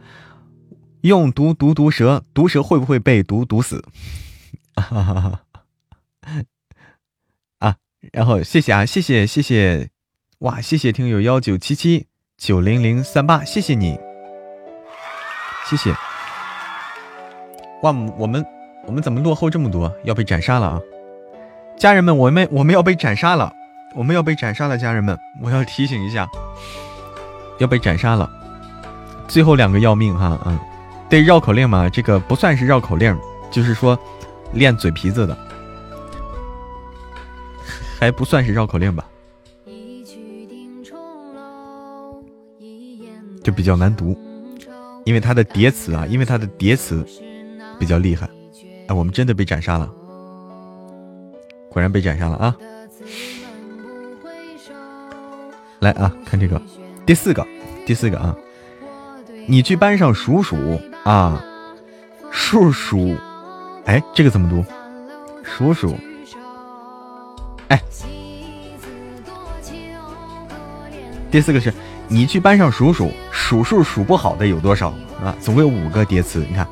[1.03, 3.85] 用毒毒毒蛇，毒蛇会不会被毒毒死？
[4.75, 5.41] 啊，
[8.13, 9.89] 然后谢谢啊，谢谢谢谢，
[10.39, 12.07] 哇，谢谢听友幺九七七
[12.37, 13.99] 九零零三八，谢谢你，
[15.67, 15.93] 谢谢。
[17.83, 18.45] 哇，我们
[18.87, 19.95] 我们怎么落后这么多？
[20.05, 20.81] 要被斩杀了啊！
[21.79, 23.53] 家人们，我们我们要被斩杀了，
[23.97, 26.29] 我们要被斩杀了，家人们，我要提醒一下。
[27.59, 28.31] 要被斩杀了，
[29.27, 30.59] 最后两个要命哈，嗯，
[31.09, 33.19] 对，绕口令嘛，这个不算是绕口令，
[33.51, 33.99] 就是说
[34.53, 35.35] 练嘴皮子的，
[37.99, 39.07] 还不算是绕口令吧？
[43.43, 44.15] 就比较难读，
[45.07, 47.03] 因为它的叠词啊，因为它的叠词
[47.79, 48.29] 比较厉害，
[48.89, 49.91] 哎，我们真的被斩杀了，
[51.71, 52.55] 果然被斩杀了啊！
[55.87, 56.61] 来啊，看这个。
[57.05, 57.47] 第四个，
[57.87, 58.35] 第四个啊，
[59.47, 61.41] 你去班上数数啊，
[62.33, 63.17] 数数，
[63.85, 64.65] 哎，这个怎么读？
[65.45, 65.97] 数数，
[67.69, 67.81] 哎，
[71.31, 71.73] 第四个是
[72.09, 74.89] 你去班上数数，数数数不好的有多少
[75.23, 75.37] 啊？
[75.41, 76.67] 总共有五个叠词，你看，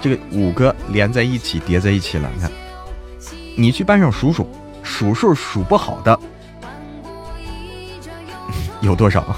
[0.00, 2.50] 这个五个连在一起叠在一起了，你看，
[3.58, 4.48] 你去班上数数，
[4.82, 6.18] 数数数不好的。
[8.84, 9.24] 有多少？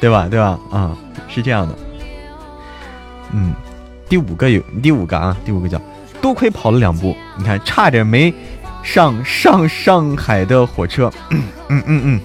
[0.00, 0.26] 对吧？
[0.30, 0.58] 对吧？
[0.70, 0.96] 啊，
[1.28, 1.74] 是这样的。
[3.32, 3.54] 嗯，
[4.08, 5.80] 第五个有第五个啊，第五个叫
[6.20, 8.32] 多亏跑了两步，你看差点没
[8.82, 11.12] 上上上海的火车。
[11.30, 12.20] 嗯嗯嗯，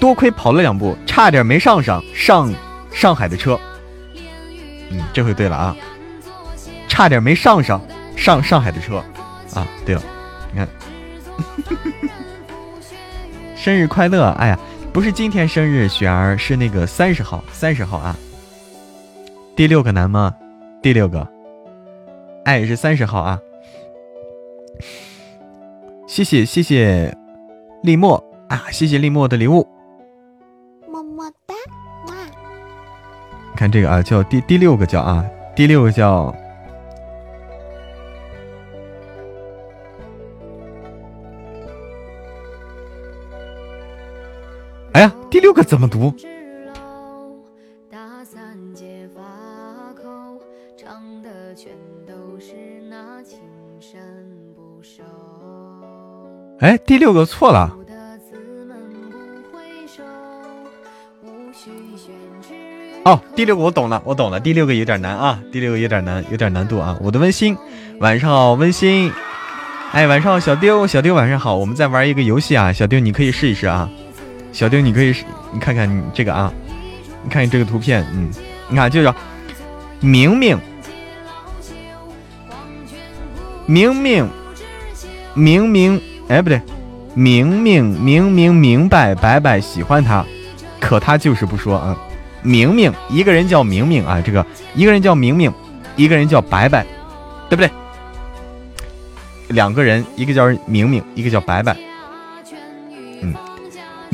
[0.00, 2.52] 多亏跑了两步，差点没上上上
[2.90, 3.58] 上海的车。
[4.90, 5.76] 嗯，这回对了啊，
[6.88, 7.80] 差点没上上
[8.16, 9.02] 上上海的车。
[9.54, 10.02] 啊，对了，
[10.52, 10.68] 你看。
[13.64, 14.26] 生日快乐！
[14.32, 14.58] 哎呀，
[14.92, 18.14] 不是今天生日，雪儿是那个三十号，三十号啊。
[19.56, 20.34] 第六个难吗？
[20.82, 21.26] 第六个，
[22.44, 23.40] 哎，是三十号啊。
[26.06, 27.16] 谢谢谢谢，
[27.82, 29.66] 立墨啊，谢谢立墨的礼物，
[30.86, 31.54] 么么哒，
[32.08, 32.14] 哇！
[33.56, 35.24] 看这个啊，叫第第六个叫啊，
[35.56, 36.36] 第六个叫。
[45.34, 46.14] 第六个怎么读？
[56.60, 57.76] 哎，第六个错了。
[63.04, 64.38] 哦，第六个我懂了，我懂了。
[64.38, 66.96] 第六个有点难啊，第六个有点难，有点难度啊。
[67.02, 67.58] 我的温馨，
[67.98, 69.10] 晚上好，温馨。
[69.90, 71.56] 哎，晚上好，小丢，小丢，晚上好。
[71.56, 73.90] 我们在玩一个游戏啊，小丢，你可以试一试啊。
[74.54, 75.12] 小丁，你可以
[75.52, 76.52] 你看看你这个啊，
[77.24, 78.30] 你看这个图片，嗯，
[78.68, 79.12] 你看就是
[79.98, 80.56] 明明
[83.66, 84.30] 明明
[85.34, 86.62] 明明，哎不对，
[87.14, 90.24] 明明明明明白白白喜欢他，
[90.80, 91.98] 可他就是不说啊。
[92.42, 94.46] 明明一个人叫明明啊，这个
[94.76, 95.52] 一个人叫明明，
[95.96, 96.86] 一个人叫白白，
[97.48, 97.68] 对不对？
[99.48, 101.76] 两个人，一个叫明明，一个叫白白。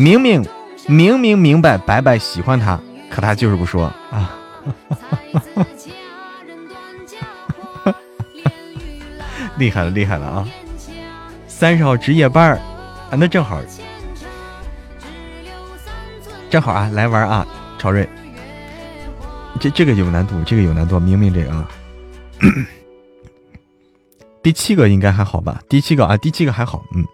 [0.01, 0.43] 明明
[0.87, 2.81] 明明明白白白喜欢他，
[3.11, 4.35] 可他就是不说啊！
[9.59, 10.49] 厉害了，厉害了啊！
[11.47, 12.53] 三十号值夜班
[13.11, 13.61] 啊，那正好，
[16.49, 17.47] 正好啊，来玩啊，
[17.79, 18.09] 超瑞，
[19.61, 21.69] 这这个有难度，这个有难度，明明这个啊，
[24.43, 25.61] 第七个应该还好吧？
[25.69, 27.05] 第七个啊，第七个还好，嗯。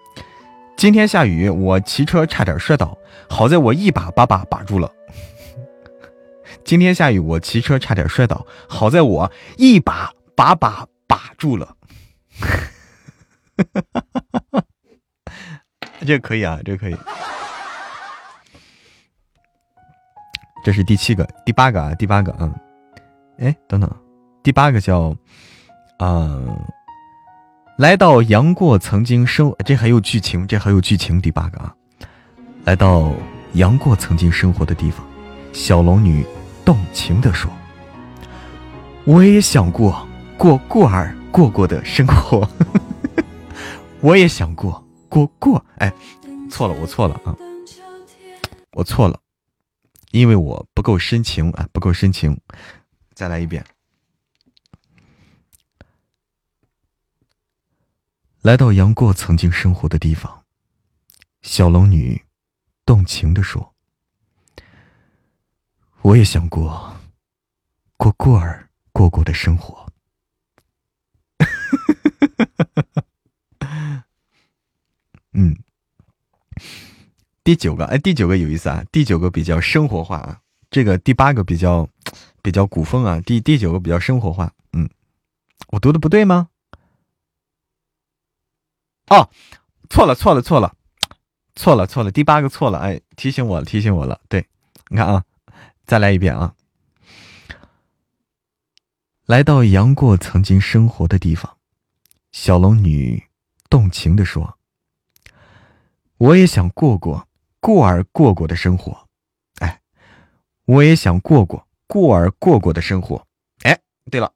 [0.76, 2.98] 今天下雨，我骑车差点摔倒，
[3.30, 4.92] 好在我一把把把把住了。
[6.64, 11.74] 今天下雨，我骑车差点摔倒，好在我一把把把把住了。
[16.06, 16.96] 这可以啊，这可以。
[20.62, 22.54] 这是第七个，第八个啊，第八个，嗯，
[23.38, 23.90] 哎，等等，
[24.42, 25.16] 第八个叫，
[26.00, 26.54] 嗯。
[27.76, 31.20] 来到杨过曾经生，这还有剧情，这还有剧情。
[31.20, 31.74] 第八个啊，
[32.64, 33.12] 来到
[33.52, 35.06] 杨过曾经生活的地方，
[35.52, 36.24] 小龙女
[36.64, 37.50] 动情的说
[39.04, 40.08] ：“我也想过
[40.38, 42.48] 过过儿过过的生活，
[44.00, 45.62] 我也想过过过。
[45.76, 45.92] 哎，
[46.50, 47.36] 错了，我错了啊，
[48.72, 49.20] 我错了，
[50.12, 52.40] 因为我不够深情啊，不够深情。
[53.12, 53.62] 再来一遍。
[58.46, 60.44] 来到杨过曾经生活的地方，
[61.42, 62.24] 小龙女
[62.84, 63.74] 动情的说
[66.02, 66.96] ：“我也想过
[67.96, 69.90] 过过儿过过的生活。
[75.34, 75.56] ”嗯，
[77.42, 80.40] 第九个，哎，第九个有意思啊，第九个比较生活化啊，
[80.70, 81.88] 这个第八个比较
[82.42, 84.52] 比较古风啊，第第九个比较生活化。
[84.72, 84.88] 嗯，
[85.70, 86.50] 我读的不对吗？
[89.08, 89.30] 哦，
[89.88, 90.74] 错了错了错了，
[91.54, 94.20] 错了错了，第八个错了，哎，提醒我了，提醒我了。
[94.28, 94.46] 对，
[94.88, 95.24] 你看啊，
[95.86, 96.54] 再来一遍啊。
[99.26, 101.56] 来到杨过曾经生活的地方，
[102.32, 103.24] 小龙女
[103.68, 104.58] 动情的说
[106.18, 107.26] ：“我也想过过
[107.58, 109.08] 过儿过过的生活，
[109.58, 109.80] 哎，
[110.66, 113.26] 我也想过过过儿过过的生活。”
[113.62, 113.80] 哎，
[114.10, 114.32] 对了，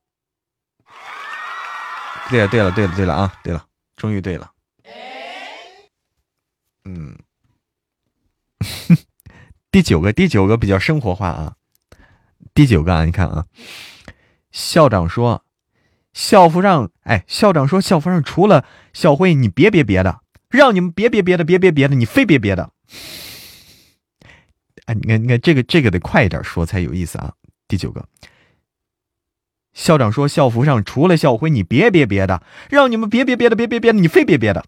[2.30, 3.64] 对了，对了，对了，对了啊，对了，
[3.96, 4.50] 终于对了。
[6.84, 7.16] 嗯，
[9.70, 11.56] 第九个，第九个比较生活化啊。
[12.54, 13.46] 第九个啊，你看啊，
[14.50, 15.44] 校长说，
[16.12, 22.70] 校服上，哎，校长说，校服上除了小辉，你别别别的，让你们别别别的，别别别的，你非别别的。
[24.86, 27.34] 哎，你看，你看这个，这个得快一点说才有意思啊。
[27.68, 28.08] 第九个，
[29.74, 34.64] 校长说，校服上除了校徽，你别别别的，让你们别别别的，别别别的，你非别别的。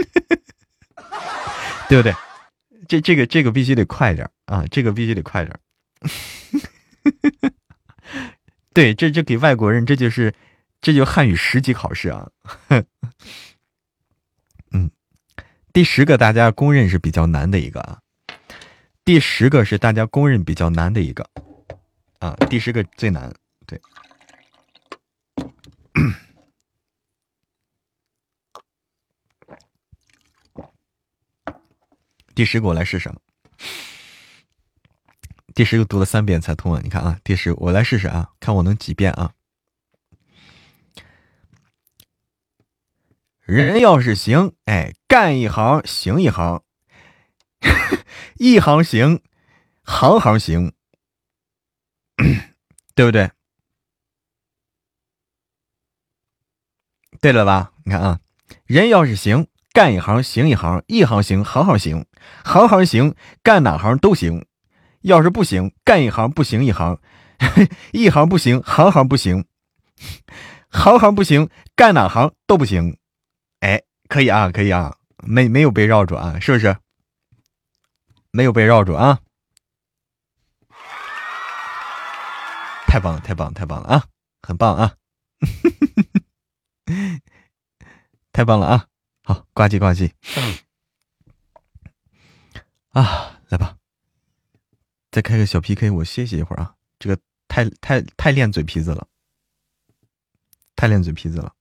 [1.88, 2.14] 对不对？
[2.88, 4.64] 这这个这个必须得快点啊！
[4.70, 5.60] 这个必须得快点。
[8.74, 10.34] 对，这这给外国人，这就是
[10.80, 12.28] 这就汉语十级考试啊。
[14.72, 14.90] 嗯，
[15.72, 18.00] 第十个大家公认是比较难的一个啊。
[19.04, 21.28] 第十个是大家公认比较难的一个
[22.18, 22.34] 啊。
[22.48, 23.32] 第十个最难，
[23.66, 23.80] 对。
[32.40, 33.12] 第十个我来试试。
[35.54, 36.80] 第十个读了三遍才通啊！
[36.82, 39.34] 你看啊，第十我来试试啊，看我能几遍啊？
[43.40, 46.62] 人要是行，哎，干一行行一行，
[48.40, 49.20] 一行行，
[49.84, 50.72] 行行行，
[52.96, 53.32] 对不对？
[57.20, 57.74] 对了吧？
[57.84, 58.20] 你看啊，
[58.64, 59.46] 人要是行。
[59.72, 62.04] 干一行行一行，一行行行行行，
[62.44, 64.44] 行行行，干哪行都行。
[65.02, 66.98] 要是不行，干一行不行一行，
[67.92, 69.44] 一行不行，行行不行，
[70.70, 72.98] 行行不行，干哪行都不行。
[73.60, 76.76] 哎，可以啊，可以啊，没没有被绕住啊，是不是？
[78.32, 79.20] 没有被绕住啊，
[82.86, 84.04] 太棒了，太棒了，太棒了啊，
[84.42, 84.94] 很棒啊，
[88.32, 88.86] 太棒了啊。
[89.30, 90.12] 好，挂机挂机。
[92.88, 93.78] 啊，来吧，
[95.12, 96.74] 再开个小 PK，我歇息一会儿啊。
[96.98, 97.16] 这个
[97.46, 99.06] 太太太练嘴皮子了，
[100.74, 101.54] 太练嘴皮子了。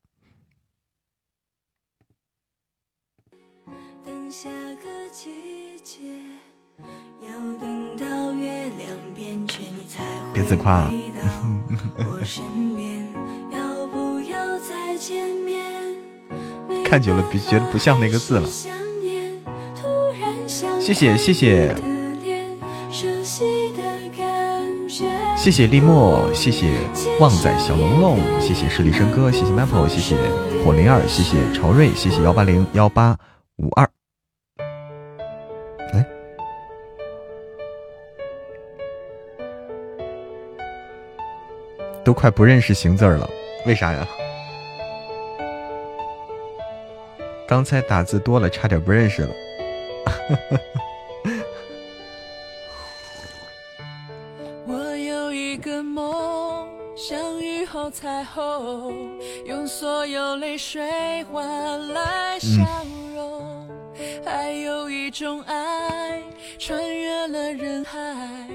[10.34, 10.92] 别自夸啊。
[16.90, 18.50] 看久了，比觉得不像那个字了。
[20.82, 21.76] 谢谢谢谢，
[25.38, 26.72] 谢谢立墨，谢谢
[27.20, 30.16] 旺仔小龙龙，谢谢十里笙歌，谢谢 Maple，谢谢
[30.66, 33.16] 火灵儿，谢谢朝瑞，谢谢幺八零幺八
[33.58, 33.88] 五二。
[35.94, 36.04] 哎，
[42.04, 43.30] 都快不认识行字了，
[43.68, 44.08] 为啥呀？
[47.50, 49.34] 刚才打字多了，差点不认识了。
[54.68, 62.86] 我有一个梦，像雨后彩虹，用所有泪水换来笑
[63.16, 63.68] 容。
[64.24, 66.22] 还有一种爱，
[66.60, 68.48] 穿越了人海，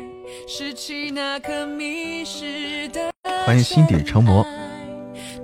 [0.47, 3.11] 拾起那颗迷失的。
[3.45, 4.47] 欢迎心底成魔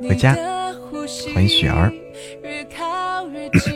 [0.00, 0.36] 回家，
[1.34, 1.92] 欢迎雪儿。
[3.58, 3.74] 指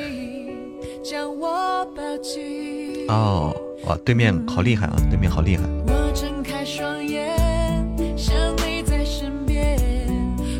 [1.02, 3.06] 将我抱紧。
[3.08, 3.54] 哦，
[3.86, 4.96] 哇，对面好厉害啊！
[5.10, 5.62] 对面好厉害。
[5.86, 7.36] 我睁开双眼，
[8.16, 8.34] 想
[8.66, 9.78] 你在身边，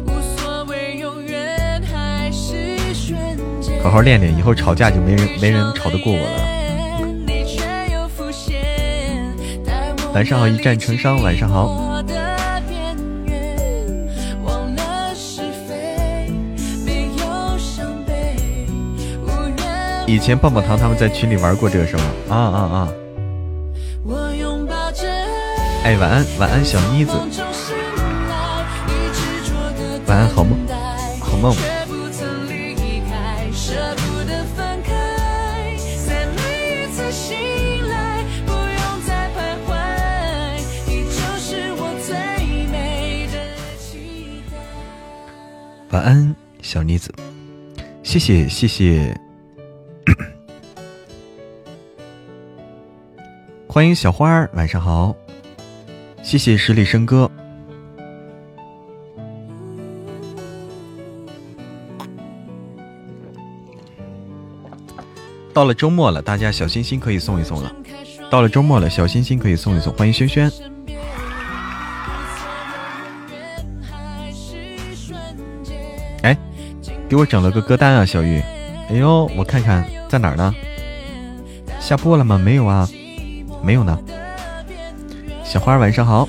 [0.06, 3.16] 无所谓永远还是瞬
[3.60, 3.82] 间。
[3.82, 6.54] 好好练练，以后吵架就没人没人吵得过我了。
[10.12, 11.20] 晚上好，一战成伤。
[11.22, 11.93] 晚上好。
[20.06, 22.04] 以前棒棒糖他们在群里玩过这个是吗？
[22.28, 22.92] 啊啊啊！
[25.82, 27.12] 哎，晚安，晚安，小妮子。
[30.06, 30.58] 晚安，好梦，
[31.20, 31.54] 好梦。
[45.90, 47.12] 晚安，小妮子。
[48.02, 49.23] 谢谢，谢谢。
[53.68, 55.14] 欢迎小花儿，晚上好。
[56.22, 57.30] 谢谢十里笙歌。
[65.52, 67.72] 到了周末了，大家小心心可以送一送了。
[68.30, 69.92] 到了周末了，小心心可以送一送。
[69.94, 70.50] 欢迎轩轩。
[76.22, 76.36] 哎，
[77.08, 78.42] 给我整了个歌单啊，小玉。
[78.94, 80.54] 哎呦，我看看在哪儿呢？
[81.80, 82.38] 下播了吗？
[82.38, 82.88] 没有啊。
[83.60, 83.98] 没有呢，
[85.42, 86.28] 小花晚上好。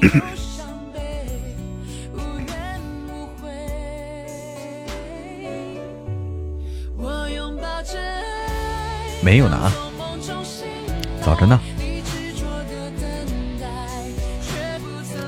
[9.22, 9.70] 没有呢啊，
[11.22, 11.60] 早着呢。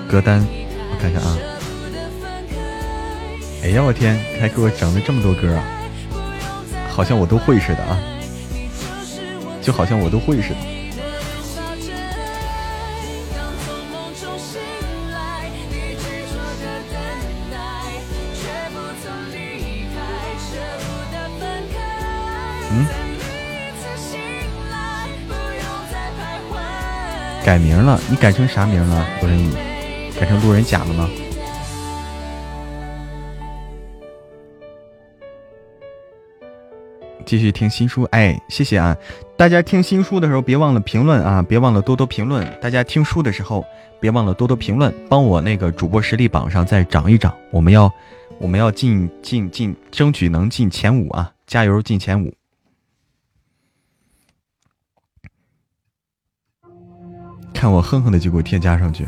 [0.08, 0.42] 歌单，
[0.90, 1.36] 我看看啊。
[3.66, 5.64] 哎呀，我天，还给我整了这么多歌啊，
[6.88, 7.98] 好像我都会似的啊。
[9.60, 10.56] 就好像我都会似的。
[22.70, 22.86] 嗯？
[27.44, 28.00] 改名了？
[28.08, 29.04] 你改成啥名了？
[29.20, 29.50] 路人乙，
[30.20, 31.10] 改成路人甲了吗？
[37.26, 38.96] 继续听新书，哎，谢谢啊！
[39.36, 42.46] 大家听新书的时候别忘了评论啊，别忘了多多评论。
[42.60, 43.64] 大家听书的时候
[44.00, 47.34] 别忘了多多评论，帮我那个主播实力榜上再涨一涨。
[47.50, 47.92] 我们要，
[48.38, 51.32] 我们要进进进，争取能进前五啊！
[51.48, 52.32] 加油，进前五！
[57.52, 59.04] 看我哼哼的就给我添加上去，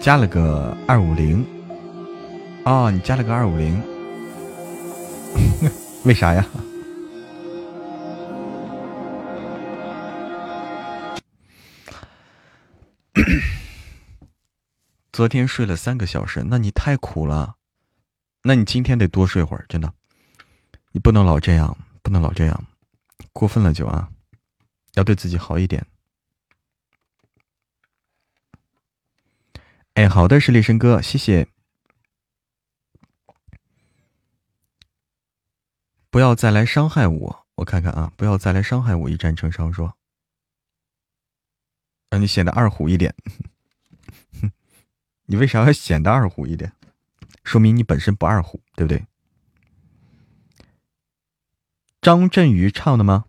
[0.00, 1.46] 加了个二五零。
[2.64, 3.80] 哦，你加了个二五零。
[6.04, 6.46] 为啥呀？
[15.12, 17.56] 昨天睡了三个小时，那你太苦了。
[18.42, 19.92] 那你今天得多睡会儿，真的。
[20.92, 22.64] 你不能老这样，不能老这样，
[23.32, 24.08] 过分了就啊，
[24.94, 25.84] 要对自己好一点。
[29.94, 31.48] 哎，好的，是立生哥，谢谢。
[36.10, 38.12] 不要再来伤害我，我看看啊！
[38.16, 39.96] 不要再来伤害我，一战成伤说，
[42.10, 43.14] 让你显得二虎一点。
[45.26, 46.72] 你为啥要显得二虎一点？
[47.44, 49.06] 说明你本身不二虎，对不对？
[52.00, 53.26] 张振宇唱的吗？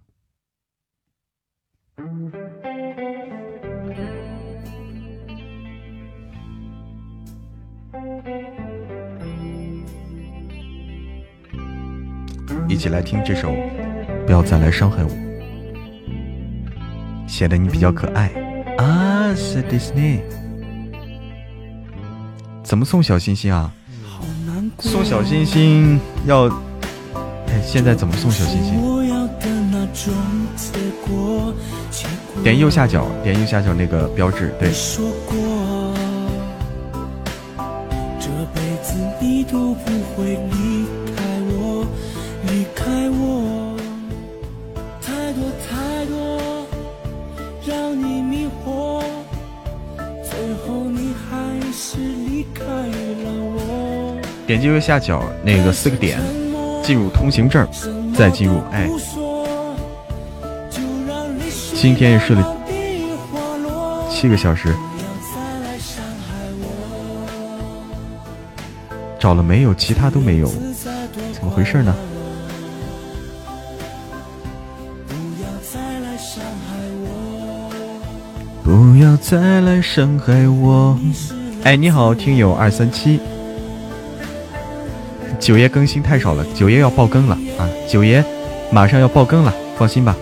[12.69, 13.55] 一起来听这首，
[14.25, 15.09] 不要再来伤害我，
[17.25, 18.29] 显得你比较可爱
[18.77, 19.33] 啊！
[19.35, 20.19] 是 Disney，
[22.63, 23.71] 怎么送小心心啊？
[24.79, 26.47] 送小心心要，
[27.47, 28.73] 哎，现在怎么送小心心？
[32.43, 34.69] 点右下角，点右下角那个标志，对。
[38.19, 40.66] 这辈子你都不会迷
[54.57, 56.19] 点击右下角那个四个点，
[56.83, 57.67] 进入通行证，
[58.15, 58.59] 再进入。
[58.71, 58.89] 哎，
[61.75, 62.57] 今天也睡了
[64.09, 64.73] 七个小时，
[69.19, 69.75] 找了没有？
[69.75, 70.47] 其他都没有，
[71.33, 71.93] 怎么回事呢？
[78.63, 80.97] 不要再来伤害我！
[81.63, 83.19] 哎，你好，听友二三七。
[85.47, 87.69] 九爷更新太少了，九爷要爆更了啊！
[87.87, 88.21] 九爷
[88.69, 90.13] 马上要爆更了，放心吧。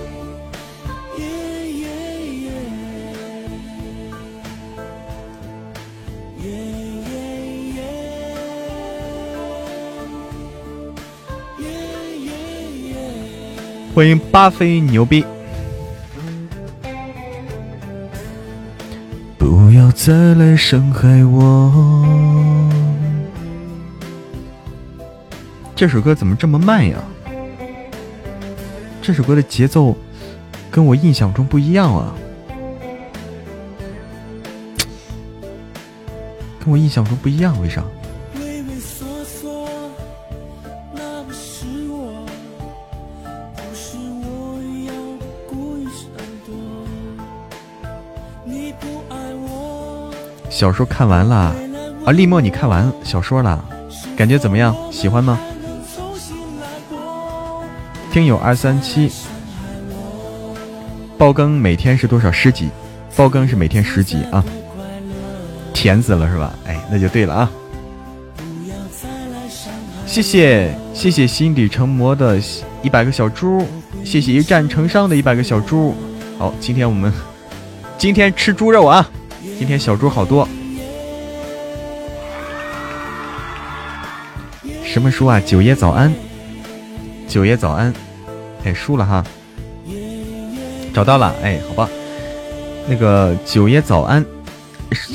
[13.95, 15.26] 欢迎巴菲牛逼！
[19.39, 22.34] 不要再来伤害我。
[25.76, 26.97] 这首歌怎么这么慢呀？
[29.01, 29.93] 这首歌的节奏
[30.71, 32.15] 跟我印象中不一样啊，
[36.59, 37.84] 跟我印象中不一样，为啥？
[50.49, 51.53] 小说看完了
[52.05, 53.63] 啊，立墨，你看完小说了，
[54.15, 54.73] 感觉怎么样？
[54.89, 55.38] 喜欢吗？
[58.16, 59.11] 听友二三七，
[61.18, 62.32] 爆更每天是多少？
[62.32, 62.70] 十级？
[63.13, 64.41] 爆更是每天十级啊？
[65.74, 66.53] 甜死了是吧？
[66.66, 67.51] 哎，那就对了啊！
[70.07, 72.39] 谢谢谢谢心底成魔的
[72.82, 73.68] 一百个小猪，
[74.05, 75.93] 谢谢一战成伤的一百个小猪。
[76.38, 77.11] 好，今天我们
[77.99, 79.11] 今天吃猪肉啊！
[79.59, 80.47] 今天小猪好多，
[84.86, 85.38] 什么书啊？
[85.45, 86.13] 九爷早安，
[87.28, 87.93] 九爷早安，
[88.66, 89.24] 哎，输了哈，
[90.91, 91.88] 找到了，哎，好吧，
[92.88, 94.26] 那个九爷早安，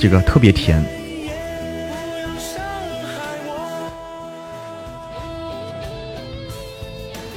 [0.00, 0.80] 这个特别甜，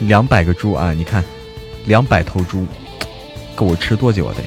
[0.02, 0.94] 两百个猪啊！
[0.94, 1.24] 你看，
[1.86, 2.68] 两百头猪，
[3.56, 4.36] 够我吃多久啊？
[4.38, 4.44] 得。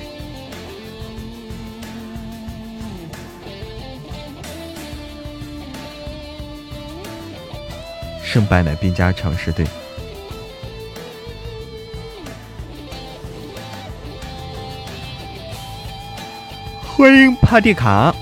[8.33, 9.65] 正白奶兵家常事对，
[16.97, 18.15] 欢迎帕蒂卡。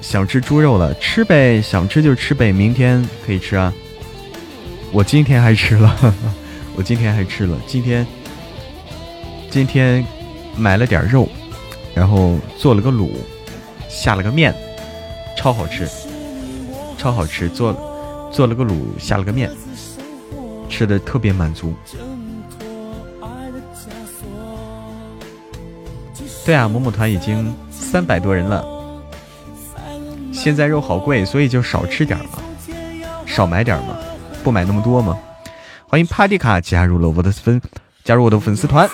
[0.00, 3.72] 想吃猪肉了，吃呗，想吃就吃呗，明天可以吃啊。
[4.90, 5.96] 我今天还吃了，
[6.74, 8.04] 我今天还吃了，今天
[9.48, 10.04] 今天
[10.56, 11.28] 买了点肉，
[11.94, 13.12] 然后做了个卤，
[13.88, 14.52] 下了个面，
[15.36, 15.88] 超好吃，
[16.98, 17.72] 超好吃，做。
[18.32, 19.50] 做了个卤，下了个面，
[20.68, 21.74] 吃的特别满足。
[26.50, 28.66] 对啊，某某团已经三百多人了。
[30.32, 32.40] 现在肉好贵，所以就少吃点嘛，
[33.24, 33.96] 少买点嘛，
[34.42, 35.16] 不买那么多嘛。
[35.86, 37.62] 欢迎帕蒂卡加入了我的粉，
[38.02, 38.90] 加入我的粉丝团。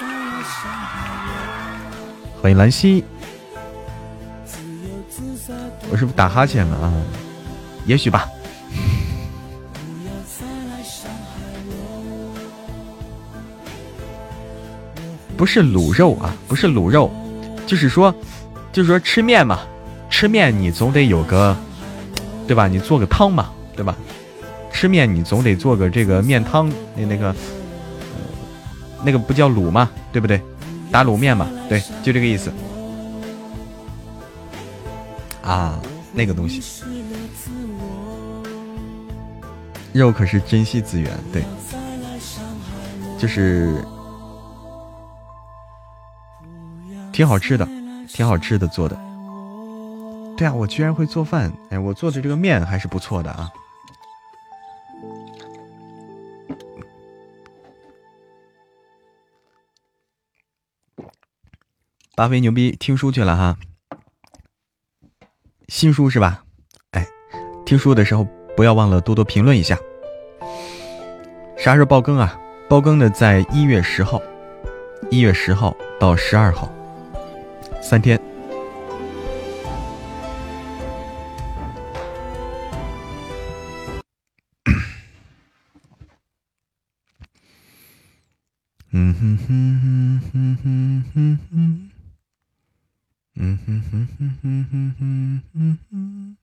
[2.42, 3.02] 欢迎兰溪，
[5.90, 6.92] 我是不是打哈欠了啊？
[7.86, 8.28] 也许吧。
[15.38, 17.10] 不是卤肉啊，不是卤肉，
[17.66, 18.14] 就是说，
[18.72, 19.60] 就是说吃面嘛，
[20.08, 21.56] 吃面你总得有个，
[22.46, 22.68] 对吧？
[22.68, 23.96] 你做个汤嘛，对吧？
[24.72, 27.34] 吃面你总得做个这个面汤，那那个，
[29.02, 30.40] 那个不叫卤嘛，对不对？
[30.92, 32.52] 打卤面嘛，对，就这个意思。
[35.42, 35.80] 啊，
[36.12, 36.62] 那个东西，
[39.92, 41.42] 肉可是珍惜资源，对，
[43.18, 43.84] 就是。
[47.16, 47.66] 挺好吃的，
[48.06, 48.94] 挺好吃的做的。
[50.36, 51.50] 对啊，我居然会做饭！
[51.70, 53.50] 哎，我做的这个面还是不错的啊。
[62.14, 63.56] 巴菲牛逼，听书去了哈。
[65.68, 66.44] 新书是吧？
[66.90, 67.06] 哎，
[67.64, 69.78] 听书的时候不要忘了多多评论一下。
[71.56, 72.38] 啥时候爆更啊？
[72.68, 74.20] 爆更的在一月十号，
[75.10, 76.70] 一月十号到十二号。
[77.88, 78.20] 三天。
[88.90, 91.90] 嗯哼哼哼哼哼哼哼，
[93.36, 96.36] 嗯哼哼哼哼哼哼哼。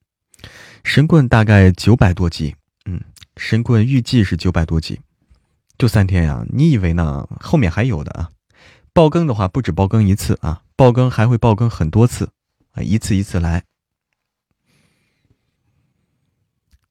[0.86, 2.56] 神棍大概九百多集，
[2.86, 3.02] 嗯，
[3.36, 5.02] 神棍预计是九百多集，
[5.78, 6.45] 就三天呀？
[6.53, 7.28] 你以为呢？
[7.41, 8.30] 后面还有的啊！
[8.94, 12.31] 爆更的话，不止爆更一次啊，爆更还会爆更很多次
[12.71, 13.63] 啊，一次一次来。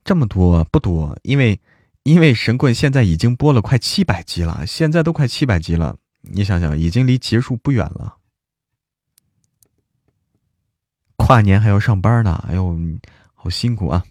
[0.04, 1.60] 这么多不多，因为
[2.02, 8.18] 因为神棍现在已经播了快七百集了，现在都快七百集了，你想想，已经离结束不远了。
[11.16, 12.76] 跨年还要上班呢，哎呦，
[13.34, 14.04] 好辛苦啊！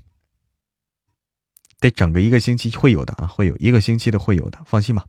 [1.81, 5.05] 得整个一个星期会有的啊，会有一个星期的会有的，放心吧。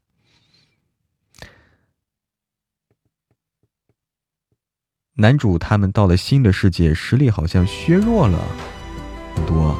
[5.15, 8.39] 男主他们到了新的世界，实力好像削弱了
[9.37, 9.77] 很多。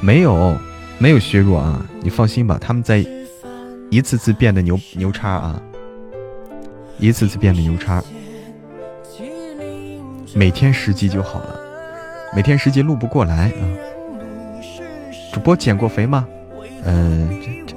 [0.00, 0.56] 没有，
[0.98, 3.04] 没有削弱啊，你放心吧，他们在
[3.90, 5.60] 一次次变得牛牛叉啊，
[7.00, 8.00] 一次次变得牛叉。
[10.32, 11.60] 每天十级就好了，
[12.32, 13.62] 每天十级录不过来啊。
[15.32, 16.28] 主播减过肥吗？
[16.84, 17.74] 嗯，这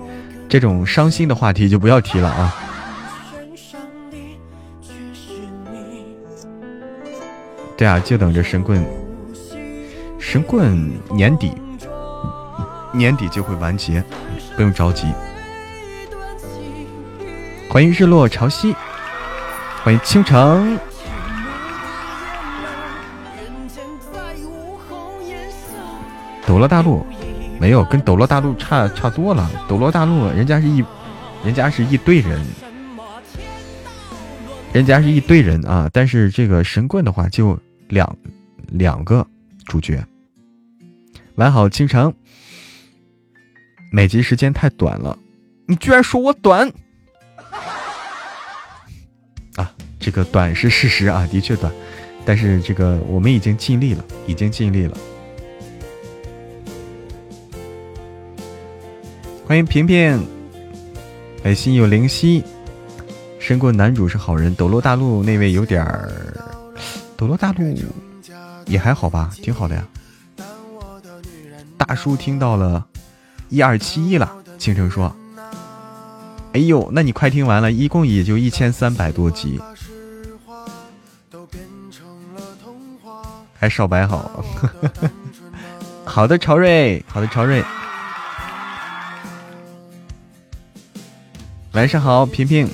[0.48, 2.56] 这种伤心的话题就不要提了啊。
[7.76, 8.86] 对啊，就等着神棍，
[10.20, 11.52] 神棍年底
[12.92, 14.04] 年底就会完结，
[14.56, 15.08] 不用着急。
[17.70, 18.76] 欢迎日落潮汐，
[19.84, 20.78] 欢迎倾城。
[26.46, 27.04] 斗罗大陆
[27.60, 29.50] 没有，跟斗罗大陆差差多了。
[29.68, 30.84] 斗罗大陆人家是一，
[31.44, 32.40] 人家是一堆人，
[34.74, 35.90] 人家是一堆人啊。
[35.94, 38.18] 但是这个神棍的话，就两
[38.68, 39.26] 两个
[39.66, 40.04] 主角。
[41.36, 42.14] 完好，倾城。
[43.92, 45.16] 每集时间太短了，
[45.68, 46.68] 你居然说我短
[49.56, 49.72] 啊！
[50.00, 51.72] 这个短是事实啊，的确短。
[52.26, 54.98] 但是这个我们已经尽力了，已经尽力了。
[59.46, 60.26] 欢迎平平，
[61.44, 62.44] 哎，心有灵犀，
[63.44, 64.56] 神棍男主是好人。
[64.56, 66.10] 斗罗大陆那位有点儿，
[67.18, 67.78] 斗罗大陆
[68.66, 69.86] 也还好吧，挺好的呀。
[71.78, 72.86] 大叔听到了
[73.50, 75.14] 一二七一了，倾城说
[76.56, 79.60] ：“哎呦，那你快听完了，一共也就一千三百多集，
[83.54, 84.42] 还少白好。
[86.08, 87.62] 好的，朝瑞，好的，朝瑞。”
[91.74, 92.70] 晚上好，平平。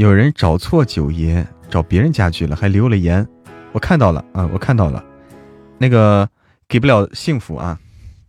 [0.00, 3.28] 有人找错九爷，找别人家去了，还留了言。
[3.72, 5.04] 我看到了啊，我看到了。
[5.76, 6.26] 那个
[6.66, 7.78] 给不了幸福啊，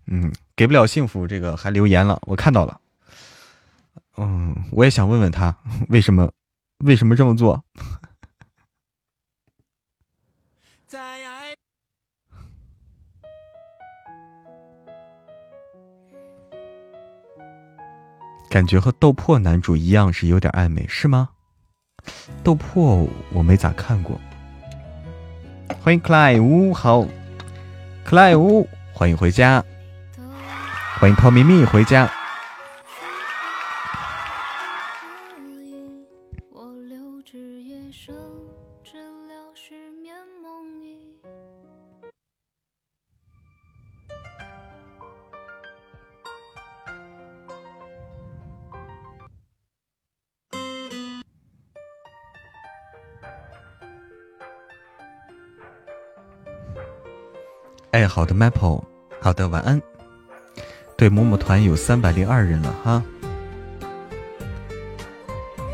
[0.07, 2.77] 嗯，给不了幸福，这个还留言了，我看到了。
[4.18, 5.56] 嗯，我也想问问他
[5.88, 6.30] 为什么，
[6.80, 7.64] 为什么这么做。
[18.49, 21.30] 感觉和斗破男主一样是有点暧昧，是吗？
[22.44, 24.19] 斗破我没咋看过。
[25.82, 27.02] 欢迎克莱乌，好，
[28.03, 29.64] 克莱乌，欢迎回家，
[30.99, 32.10] 欢迎泡咪咪回家。
[58.12, 58.84] 好的，Maple，
[59.22, 59.82] 好的，晚安。
[60.98, 63.02] 对，某某团有三百零二人了哈。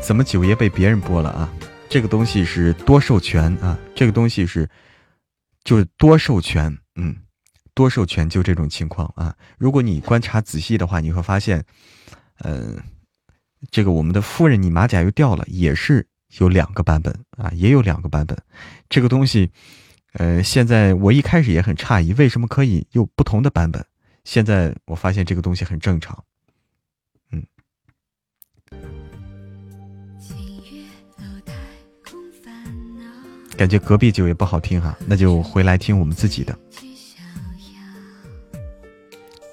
[0.00, 1.52] 怎么九爷被别人播了啊？
[1.88, 4.70] 这个东西是多授权啊，这个东西是
[5.64, 7.16] 就是多授权，嗯，
[7.74, 9.34] 多授权就这种情况啊。
[9.58, 11.64] 如果你观察仔细的话，你会发现，
[12.44, 12.80] 嗯，
[13.72, 16.06] 这个我们的夫人你马甲又掉了，也是
[16.38, 18.38] 有两个版本啊，也有两个版本，
[18.88, 19.50] 这个东西。
[20.14, 23.84] 呃，现在我一开始也很诧异，为什么可以有不同的版本？
[24.24, 26.24] 现在我发现这个东西很正常。
[27.30, 27.44] 嗯，
[33.56, 36.58] 感觉隔壁酒也不好听哈，那就回来听我们自己的。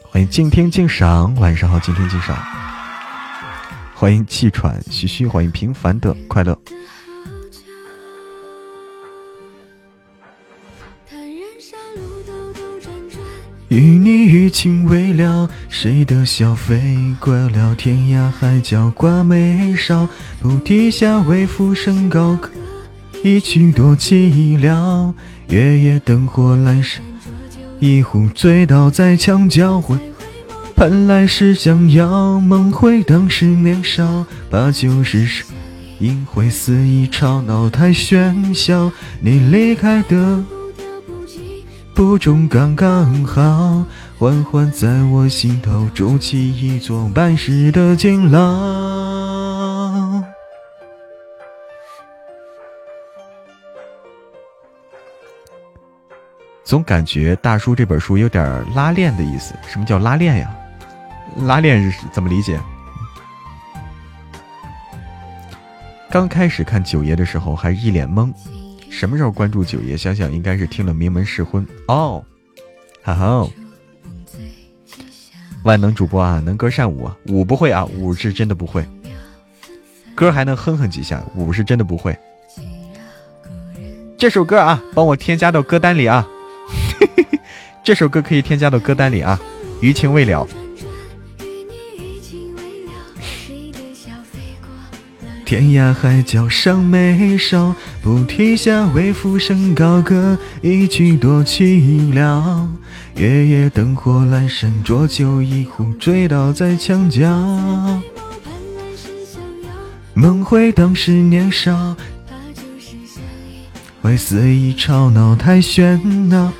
[0.01, 2.37] 欢迎静听静赏，晚上好，静听静赏。
[3.93, 6.57] 欢迎气喘吁吁，欢迎平凡的快乐。
[13.69, 20.07] 与你余情未了，谁的笑飞过了天涯海角挂眉梢，
[20.39, 22.49] 菩提下为浮生高歌，
[23.23, 25.13] 一曲多寂寥。
[25.49, 27.01] 月夜灯火阑珊，
[27.79, 29.97] 一壶醉倒在墙角，回
[30.75, 35.43] 盼来世相邀，梦回当时年少，把酒试试，
[35.99, 40.43] 应会肆意吵闹太喧嚣，你离开的。
[41.95, 43.85] 不中刚刚好，
[44.19, 50.21] 缓缓在我心头筑起一座半世的监牢。
[56.65, 58.43] 总感觉大叔这本书有点
[58.75, 59.55] 拉链的意思。
[59.65, 60.53] 什么叫拉链呀？
[61.43, 62.59] 拉链是怎么理解？
[66.09, 68.33] 刚开始看九爷的时候还一脸懵，
[68.89, 69.97] 什么时候关注九爷？
[69.97, 72.23] 想想应该是听了名门试婚哦。
[73.01, 73.47] 哈哈，
[75.63, 78.85] 万能主播啊，能歌善舞，舞不会啊，舞是真的不会。
[80.15, 82.17] 歌还能哼哼几下，舞是真的不会。
[84.17, 86.27] 这首歌啊，帮我添加到歌单里啊。
[87.83, 89.39] 这首歌可以添加到歌单里啊。
[89.81, 90.47] 余情未了。
[95.45, 102.75] 天涯海角伤眉梢，菩提下为浮生高歌，一曲多凄凉。
[103.15, 107.29] 月夜灯火阑珊，浊酒一壶，醉倒在墙角。
[110.15, 111.95] 梦回当时年少，
[114.01, 116.51] 为肆意吵闹太喧闹。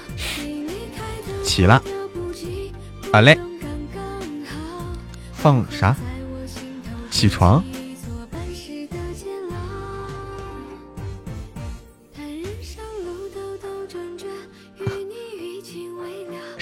[1.43, 1.81] 起了，
[3.11, 3.35] 好嘞，
[5.33, 5.95] 放啥？
[7.09, 7.63] 起床。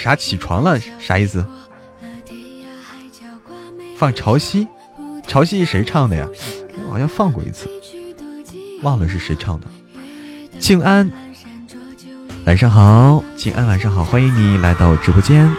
[0.03, 0.77] 啥起床了？
[0.99, 1.45] 啥意思？
[3.95, 4.67] 放潮汐，
[5.25, 6.27] 潮汐谁唱的呀？
[6.85, 7.69] 我好像放过一次，
[8.81, 9.67] 忘了是谁唱的。
[10.59, 11.09] 静安，
[12.45, 15.49] 晚上好，静安晚上好，欢迎你来到直播间。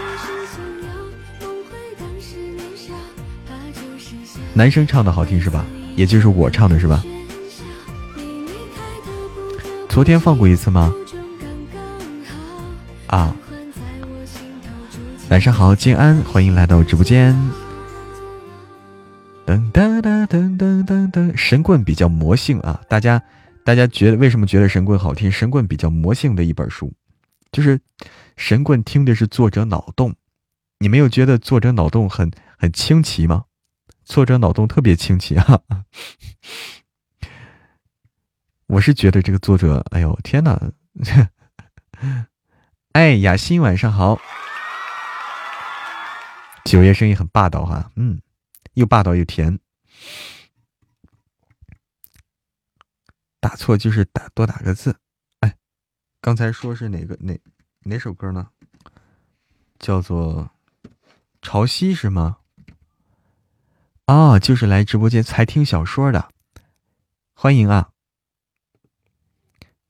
[4.53, 5.65] 男生唱的好听是吧？
[5.97, 7.03] 也就是我唱的是吧？
[9.89, 10.93] 昨天放过一次吗？
[13.07, 13.35] 啊。
[15.35, 17.35] 晚上好，静安，欢迎来到直播间。
[19.45, 22.81] 噔噔噔噔噔噔噔，神棍比较魔性啊！
[22.89, 23.21] 大家，
[23.65, 25.29] 大家觉得为什么觉得神棍好听？
[25.33, 26.93] 神棍比较魔性的一本书，
[27.51, 27.81] 就是
[28.37, 30.15] 神棍听的是作者脑洞。
[30.79, 33.47] 你没有觉得作者脑洞很很清奇吗？
[34.05, 35.63] 作者脑洞特别清奇啊！
[38.69, 40.71] 我是觉得这个作者，哎呦天哪！
[42.93, 44.21] 哎，雅欣，晚上好。
[46.65, 48.21] 九爷声音很霸道哈，嗯，
[48.73, 49.61] 又霸道又甜。
[53.39, 54.99] 打错就是打多打个字。
[55.41, 55.57] 哎，
[56.23, 57.39] 刚才说是哪个哪
[57.81, 58.51] 哪首歌呢？
[59.79, 60.51] 叫做
[61.43, 62.39] 《潮汐》是吗？
[64.07, 66.33] 啊，就是来直播间才听小说的，
[67.35, 67.93] 欢迎啊！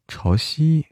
[0.08, 0.86] 潮汐。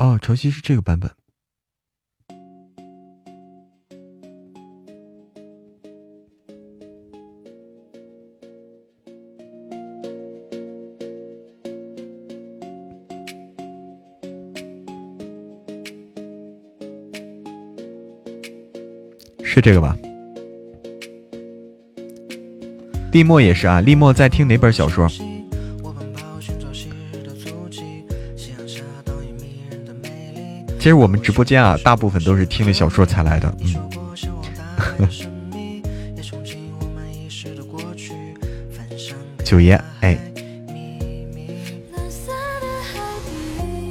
[0.00, 1.10] 哦，潮汐是这个版本，
[19.44, 19.94] 是这个吧？
[23.12, 25.06] 立墨也是啊，立墨在听哪本小说？
[30.80, 33.54] 其实我们直播间啊，大部分都是听了小说才来的。
[33.60, 35.06] 嗯，
[39.44, 40.18] 九爷，哎，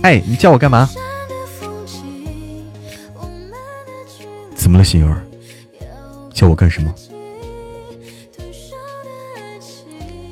[0.01, 0.89] 哎，你叫我干嘛？
[4.55, 5.21] 怎么了，心儿？
[6.33, 6.91] 叫我干什么？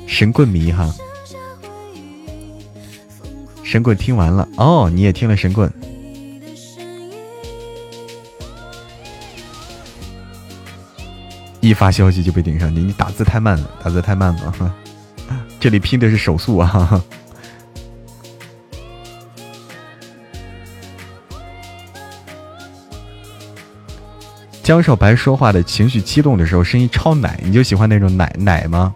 [0.08, 0.92] 神棍迷哈，
[3.62, 5.72] 神棍听完了哦，你也听了神棍。
[11.68, 14.74] 一发消息就被顶上你，你打字太慢了，打字太慢了。
[15.60, 17.04] 这里拼的是手速啊。
[24.62, 28.94] 江少白说话的情绪激动的时候，声音超奶，你就喜欢那种奶奶吗？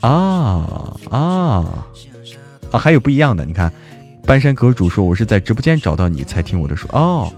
[0.00, 0.08] 啊
[1.10, 1.84] 啊
[2.70, 2.78] 啊！
[2.78, 3.70] 还有不一样的，你看。
[4.24, 7.30] 半山阁主说：“我是在直播间找到你才听我的书哦，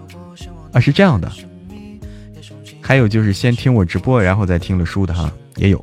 [0.74, 1.32] 啊是这样的。
[2.82, 5.82] 还有就是先听我直播，然后再听了书的哈，也有。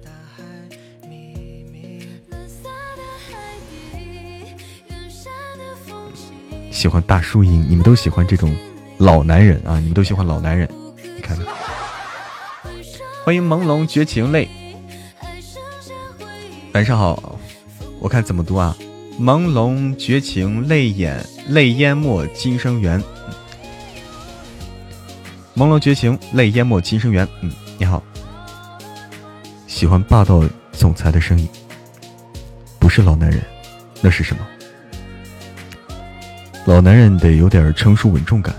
[6.69, 8.55] 喜欢大叔音，你们都喜欢这种
[8.97, 10.69] 老男人啊，你们都喜欢老男人。
[11.15, 11.38] 你看，
[13.23, 14.47] 欢迎朦胧绝情泪。
[16.73, 17.39] 晚上好，
[17.99, 18.77] 我看怎么读啊？”
[19.19, 23.01] 朦胧绝情，泪眼泪淹没今生缘。
[25.61, 27.27] 朦胧绝情，泪淹没今生缘。
[27.41, 28.01] 嗯，你好。
[29.67, 31.47] 喜欢霸道总裁的声音，
[32.79, 33.39] 不是老男人，
[34.01, 34.43] 那是什么？
[36.65, 38.55] 老男人得有点成熟稳重感，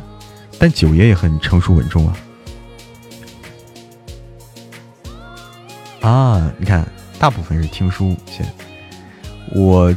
[0.60, 2.16] 但九爷也很成熟稳重啊。
[6.02, 6.86] 啊，你看，
[7.18, 8.46] 大部分是听书先，
[9.52, 9.92] 我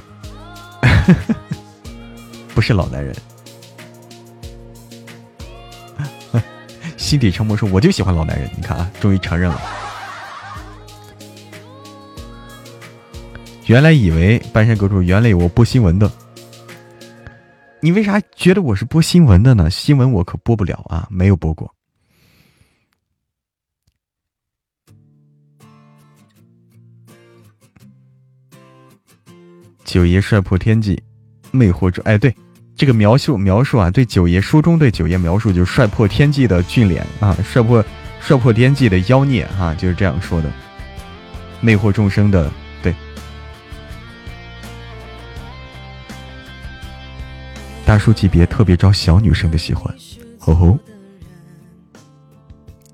[2.55, 3.15] 不是老男人。
[7.05, 9.61] 心底沉默说：“我就喜欢老男人。”你看啊，终于承认了。
[13.67, 16.11] 原来以为半山阁主，原来我播新闻的。
[17.79, 19.69] 你为啥觉得我是播新闻的呢？
[19.69, 21.71] 新闻我可播不了啊，没有播过。
[29.83, 30.99] 九爷帅破天际，
[31.51, 32.35] 魅惑中，哎，对，
[32.77, 37.83] 这个描述描述啊，对九爷书中对九爷描述就是帅破天际的俊脸啊，帅破
[38.19, 40.51] 帅破天际的妖孽啊，就是这样说的，
[41.61, 42.51] 魅惑众生的。
[42.81, 42.93] 对
[47.85, 49.93] 大叔级别特别招小女生的喜欢，
[50.37, 50.77] 吼吼！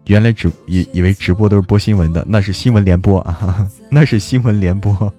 [0.06, 5.12] 原来直以以为直播都是播新闻的，那是新闻联播啊， 那是新闻联播。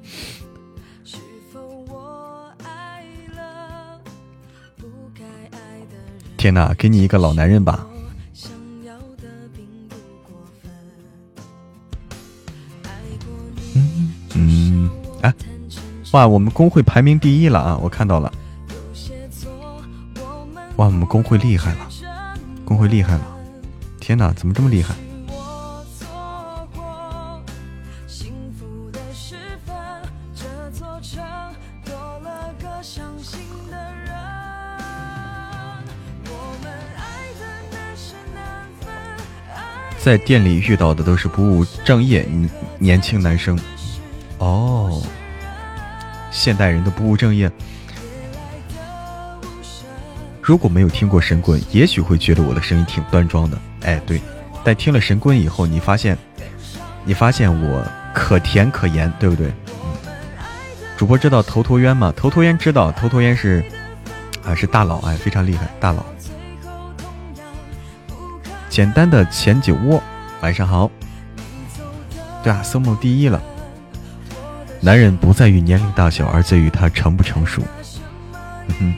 [6.42, 7.86] 天哪，给你一个老男人吧！
[13.76, 14.90] 嗯嗯，
[15.20, 15.32] 哎，
[16.10, 17.78] 哇，我们公会排名第一了啊！
[17.80, 18.32] 我看到了。
[20.74, 21.88] 哇，我们工会厉害了，
[22.64, 23.22] 工会厉害了！
[24.00, 24.96] 天哪，怎么这么厉害？
[40.02, 42.26] 在店里遇到的都是不务正业
[42.76, 43.56] 年轻男生。
[44.38, 45.00] 哦，
[46.32, 47.48] 现代人的不务正业。
[50.40, 53.56] 如果没有听过神棍，也许会觉得我的声音挺端庄的。
[53.82, 54.20] 哎，对，
[54.64, 56.18] 但听了神棍以后，你发现，
[57.04, 59.52] 你发现我可甜可盐，对不对？
[59.68, 60.10] 嗯。
[60.96, 62.12] 主播知道头陀渊吗？
[62.16, 63.64] 头陀渊知道，头陀渊是
[64.44, 66.04] 啊，是大佬，哎，非常厉害，大佬。
[68.72, 70.02] 简单的前酒窝，
[70.40, 70.90] 晚上好。
[72.42, 73.38] 对啊，SOMO 第一了。
[74.80, 77.60] 男人不在于年龄大小，而在于他成不成熟。
[78.68, 78.94] 嗯哼。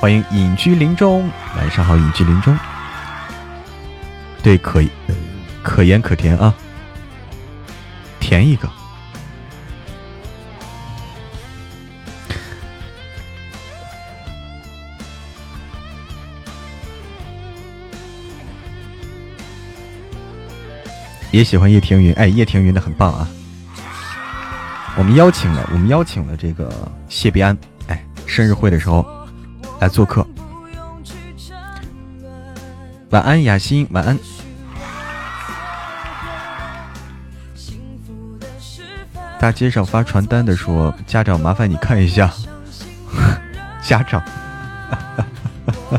[0.00, 2.58] 欢迎隐居林中，晚上好，隐居林中。
[4.42, 4.88] 对，可以，
[5.62, 6.54] 可盐可甜啊，
[8.20, 8.66] 甜一个。
[21.34, 23.28] 也喜欢叶庭云，哎，叶庭云的很棒啊。
[24.96, 26.70] 我们邀请了，我们邀请了这个
[27.08, 27.58] 谢必安，
[27.88, 29.04] 哎，生日会的时候。
[29.80, 30.24] 来做客，
[33.10, 34.16] 晚安雅欣，晚安。
[39.38, 42.32] 大街上发传单的说：“家长，麻烦你看一下。
[43.82, 44.22] ”家长，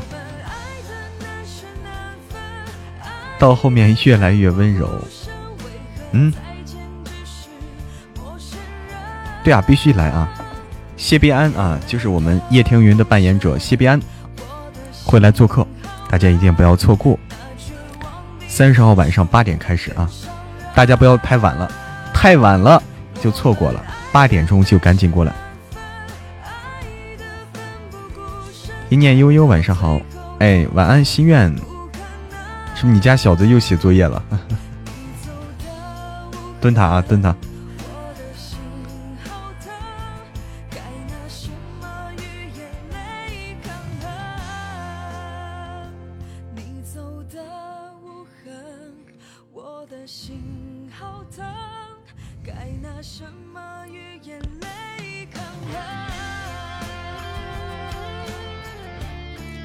[3.38, 4.90] 到后面越来越温柔。
[6.16, 6.34] 嗯，
[9.44, 10.28] 对啊，必须来啊。
[10.96, 14.00] 谢必安啊，就是我们叶庭云的扮演者谢必安，
[15.04, 15.68] 会来做客，
[16.10, 17.20] 大家一定不要错过。
[18.48, 20.10] 三十号晚上八点开始啊，
[20.74, 21.70] 大家不要太晚了，
[22.14, 22.82] 太晚了
[23.22, 23.84] 就错过了。
[24.14, 25.34] 八点钟就赶紧过来。
[28.88, 30.00] 一念悠悠晚上好，
[30.40, 31.54] 哎，晚安心愿，
[32.74, 34.24] 是不是你家小子又写作业了？
[36.61, 37.36] 蹲塔啊，蹲塔。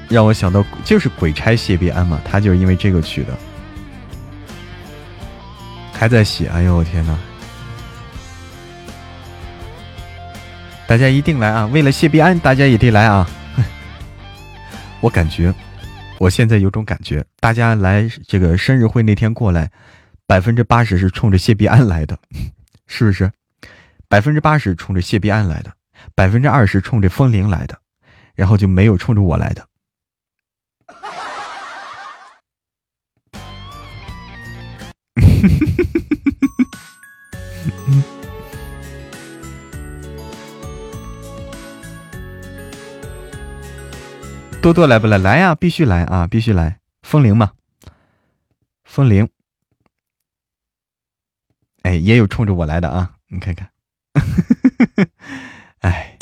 [0.09, 3.33] 让我想到就是鬼差谢必安嘛，他就是因为这个去的，
[6.01, 7.15] 还在洗，哎呦我天呐！
[10.87, 11.67] 大家一定来啊！
[11.67, 13.29] 为了谢必安，大家也得来啊！
[14.99, 15.53] 我感觉，
[16.17, 19.69] 我现在有种感觉，大家来这个生日会那天过来，
[20.25, 22.17] 百分之八十是冲着谢必安来的，
[22.87, 23.31] 是不是？
[24.07, 25.71] 百分之八十冲着谢必安来的，
[26.15, 27.77] 百分之二十冲着风铃来的，
[28.33, 29.63] 然后就没有冲着我来的。
[44.61, 45.17] 多多来不来？
[45.17, 46.79] 来呀，必须来啊，必须来！
[47.01, 47.53] 风铃嘛，
[48.83, 49.27] 风铃。
[51.81, 53.15] 哎，也有冲着我来的啊！
[53.29, 53.71] 你看看，
[55.81, 56.15] 哎，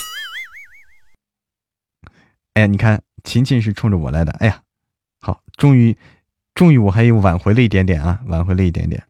[2.54, 4.32] 哎呀，你看，琴琴是冲着我来的。
[4.40, 4.64] 哎呀，
[5.20, 5.98] 好，终于，
[6.56, 9.04] 终于，我还有挽回了一点点啊，挽回了一点点。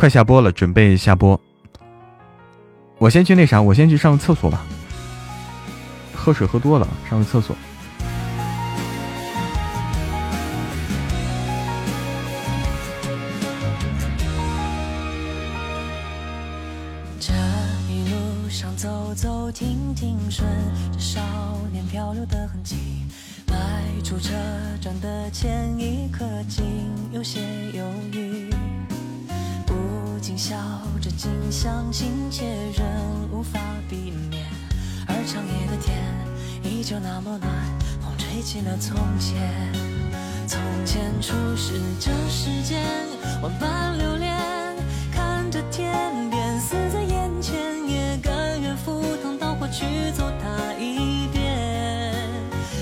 [0.00, 1.38] 快下播了，准备下播。
[2.96, 4.64] 我先去那啥，我先去上个厕所吧。
[6.14, 7.54] 喝水喝多了，上个厕所。
[38.42, 39.50] 起了从前。
[40.46, 42.82] 从前初识这世间，
[43.42, 44.36] 万般流连，
[45.12, 52.14] 看着天边死在眼前，也甘愿赴汤蹈火去走它一遍。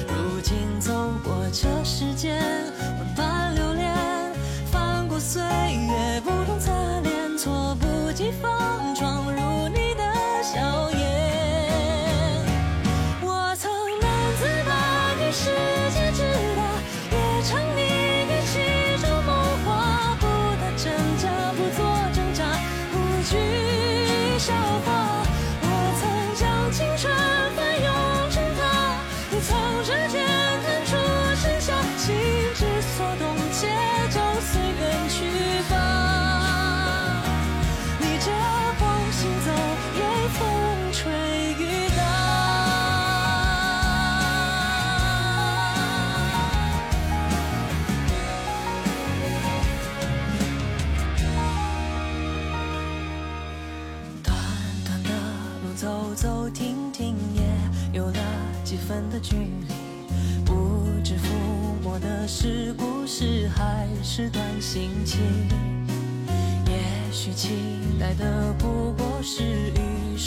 [0.09, 2.43] 如今走过这世间，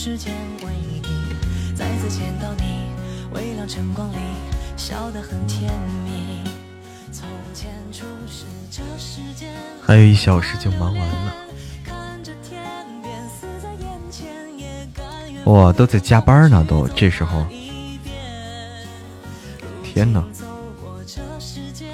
[0.03, 0.33] 时间
[0.63, 0.69] 为
[1.03, 1.75] 你。
[1.75, 2.89] 再次见到你，
[3.35, 4.15] 微亮晨光里，
[4.75, 5.71] 笑得很甜
[6.03, 6.41] 蜜。
[7.11, 9.53] 从前初识这世间，
[9.85, 11.35] 还有一小时就忙完了，
[11.85, 12.59] 看着天
[13.03, 17.45] 边死在眼前，也甘愿哇，都在加班呢，都这时候，
[19.83, 20.19] 天哪！
[20.33, 20.47] 走
[20.81, 21.89] 过这世间。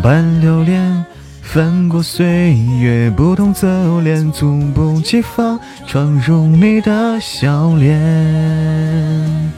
[0.00, 1.04] 半流连，
[1.42, 9.52] 翻过岁月，不同侧脸，猝不及防闯入你的笑脸。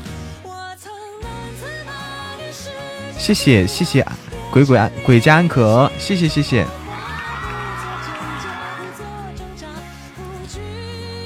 [3.17, 4.07] 谢谢谢谢，
[4.51, 6.67] 鬼鬼安鬼家安可，谢谢谢谢。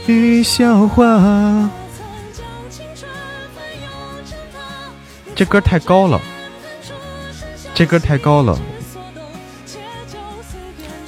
[0.07, 1.69] 雨笑话，
[5.35, 6.21] 这歌太高了，
[7.75, 8.59] 这歌太高了。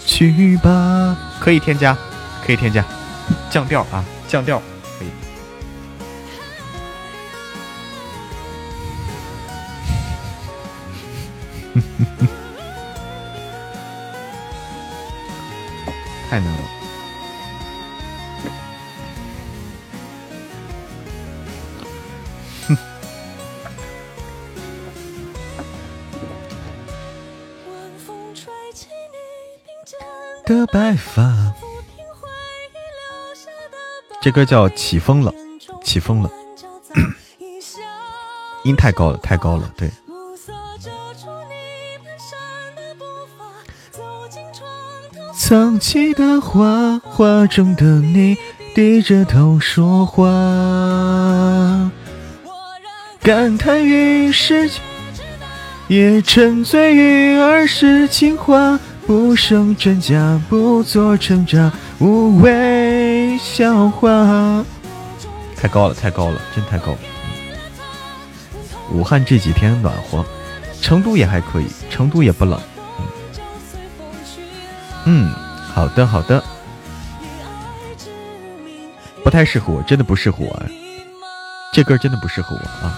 [0.07, 1.97] 去吧，可以添加，
[2.47, 2.85] 可以添加，
[3.51, 4.61] 降调啊，降调
[4.99, 5.09] 可以。
[16.31, 16.59] 太难了。
[22.69, 22.77] 哼。
[30.47, 31.44] 的白发，
[34.25, 35.31] 这歌叫《起风了》，
[35.85, 36.31] 起风了，
[38.65, 39.91] 音太高了，太高了，对。
[45.37, 48.39] 藏起的花，画中的你，
[48.75, 50.25] 低着头说话，
[53.21, 54.81] 感叹于世界，
[55.89, 58.81] 也沉醉于儿时情话。
[59.07, 64.65] 不生真假，不做挣扎，无谓笑话。
[65.57, 66.99] 太高了，太高了，真太高了。
[68.91, 70.25] 武汉这几天暖和，
[70.81, 72.61] 成都也还可以，成都也不冷。
[75.07, 75.33] 嗯，
[75.73, 76.43] 好的好的，
[79.23, 80.63] 不太适合我，真的不适合我。
[81.73, 82.95] 这歌真的不适合我啊。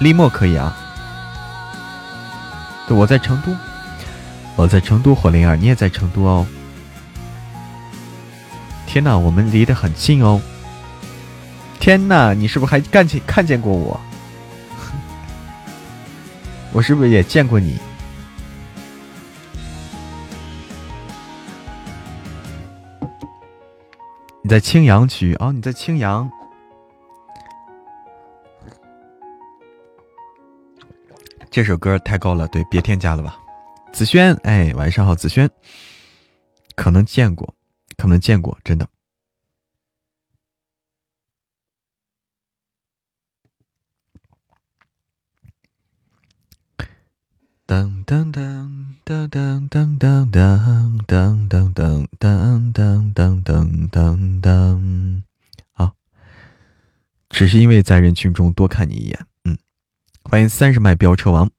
[0.00, 0.76] 立墨可以啊，
[2.86, 3.52] 对，我在成都。
[4.54, 6.46] 我在成都，火灵儿，你也在成都哦。
[8.96, 10.40] 天哪，我们离得很近哦。
[11.78, 14.00] 天哪，你是不是还看见看见过我？
[16.72, 17.78] 我是不是也见过你？
[24.40, 26.30] 你在青羊区哦，你在青羊。
[31.50, 33.38] 这首歌太高了，对，别添加了吧。
[33.92, 35.50] 子轩，哎，晚上好，子轩。
[36.74, 37.54] 可能见过，
[37.96, 38.88] 可能见过，真的。
[47.66, 55.22] 噔噔噔噔噔噔噔噔噔噔噔噔噔噔噔噔，
[55.72, 55.96] 好，
[57.28, 59.58] 只是因为在人群中多看你一眼，嗯，
[60.22, 61.50] 欢迎三十迈飙车王，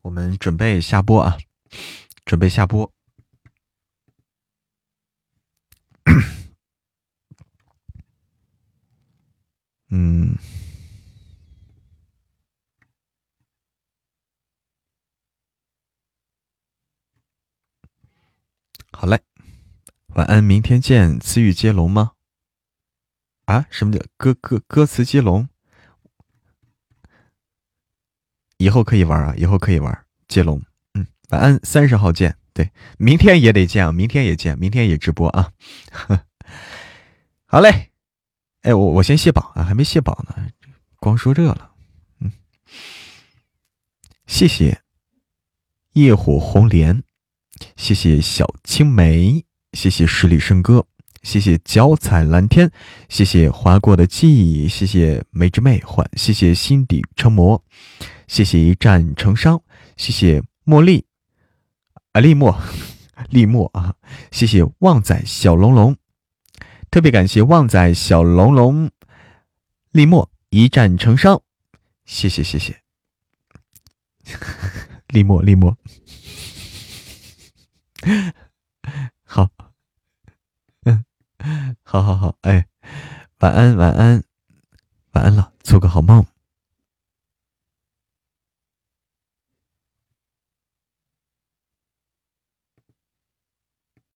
[0.00, 1.38] 我们准备下播啊，
[2.24, 2.92] 准备下播，
[9.94, 10.38] 嗯。
[18.90, 19.20] 好嘞，
[20.14, 21.20] 晚安，明天见。
[21.20, 22.12] 词语接龙吗？
[23.44, 25.48] 啊，什么叫歌歌歌词接龙？
[28.56, 30.62] 以后可以玩啊，以后可以玩接龙。
[30.94, 32.38] 嗯，晚安，三十号见。
[32.54, 35.52] 对，明天也得见啊，明天也见，明天也直播啊。
[37.46, 37.91] 好嘞，
[38.62, 40.34] 哎，我我先卸榜啊，还没卸榜呢，
[40.98, 41.72] 光说这了。
[42.20, 42.32] 嗯，
[44.26, 44.80] 谢谢
[45.92, 47.02] 夜火红莲。
[47.76, 50.84] 谢谢小青梅，谢谢十里笙歌，
[51.22, 52.72] 谢谢脚踩蓝天，
[53.08, 57.62] 谢谢划过的记忆，谢谢梅之魅幻，谢谢心底成魔，
[58.26, 59.62] 谢谢一战成伤，
[59.96, 61.04] 谢谢茉莉
[62.12, 62.60] 啊，丽墨，
[63.30, 63.94] 丽墨啊，
[64.32, 65.96] 谢谢旺仔小龙龙，
[66.92, 68.90] 特别感谢旺仔小龙龙，
[69.92, 71.40] 立墨一战成伤，
[72.04, 72.82] 谢谢谢谢，
[75.08, 75.74] 立墨立墨。
[79.24, 79.48] 好，
[80.84, 81.02] 嗯，
[81.82, 82.66] 好好好，哎，
[83.38, 84.22] 晚安晚安。
[85.12, 86.26] 晚安了，做个好梦。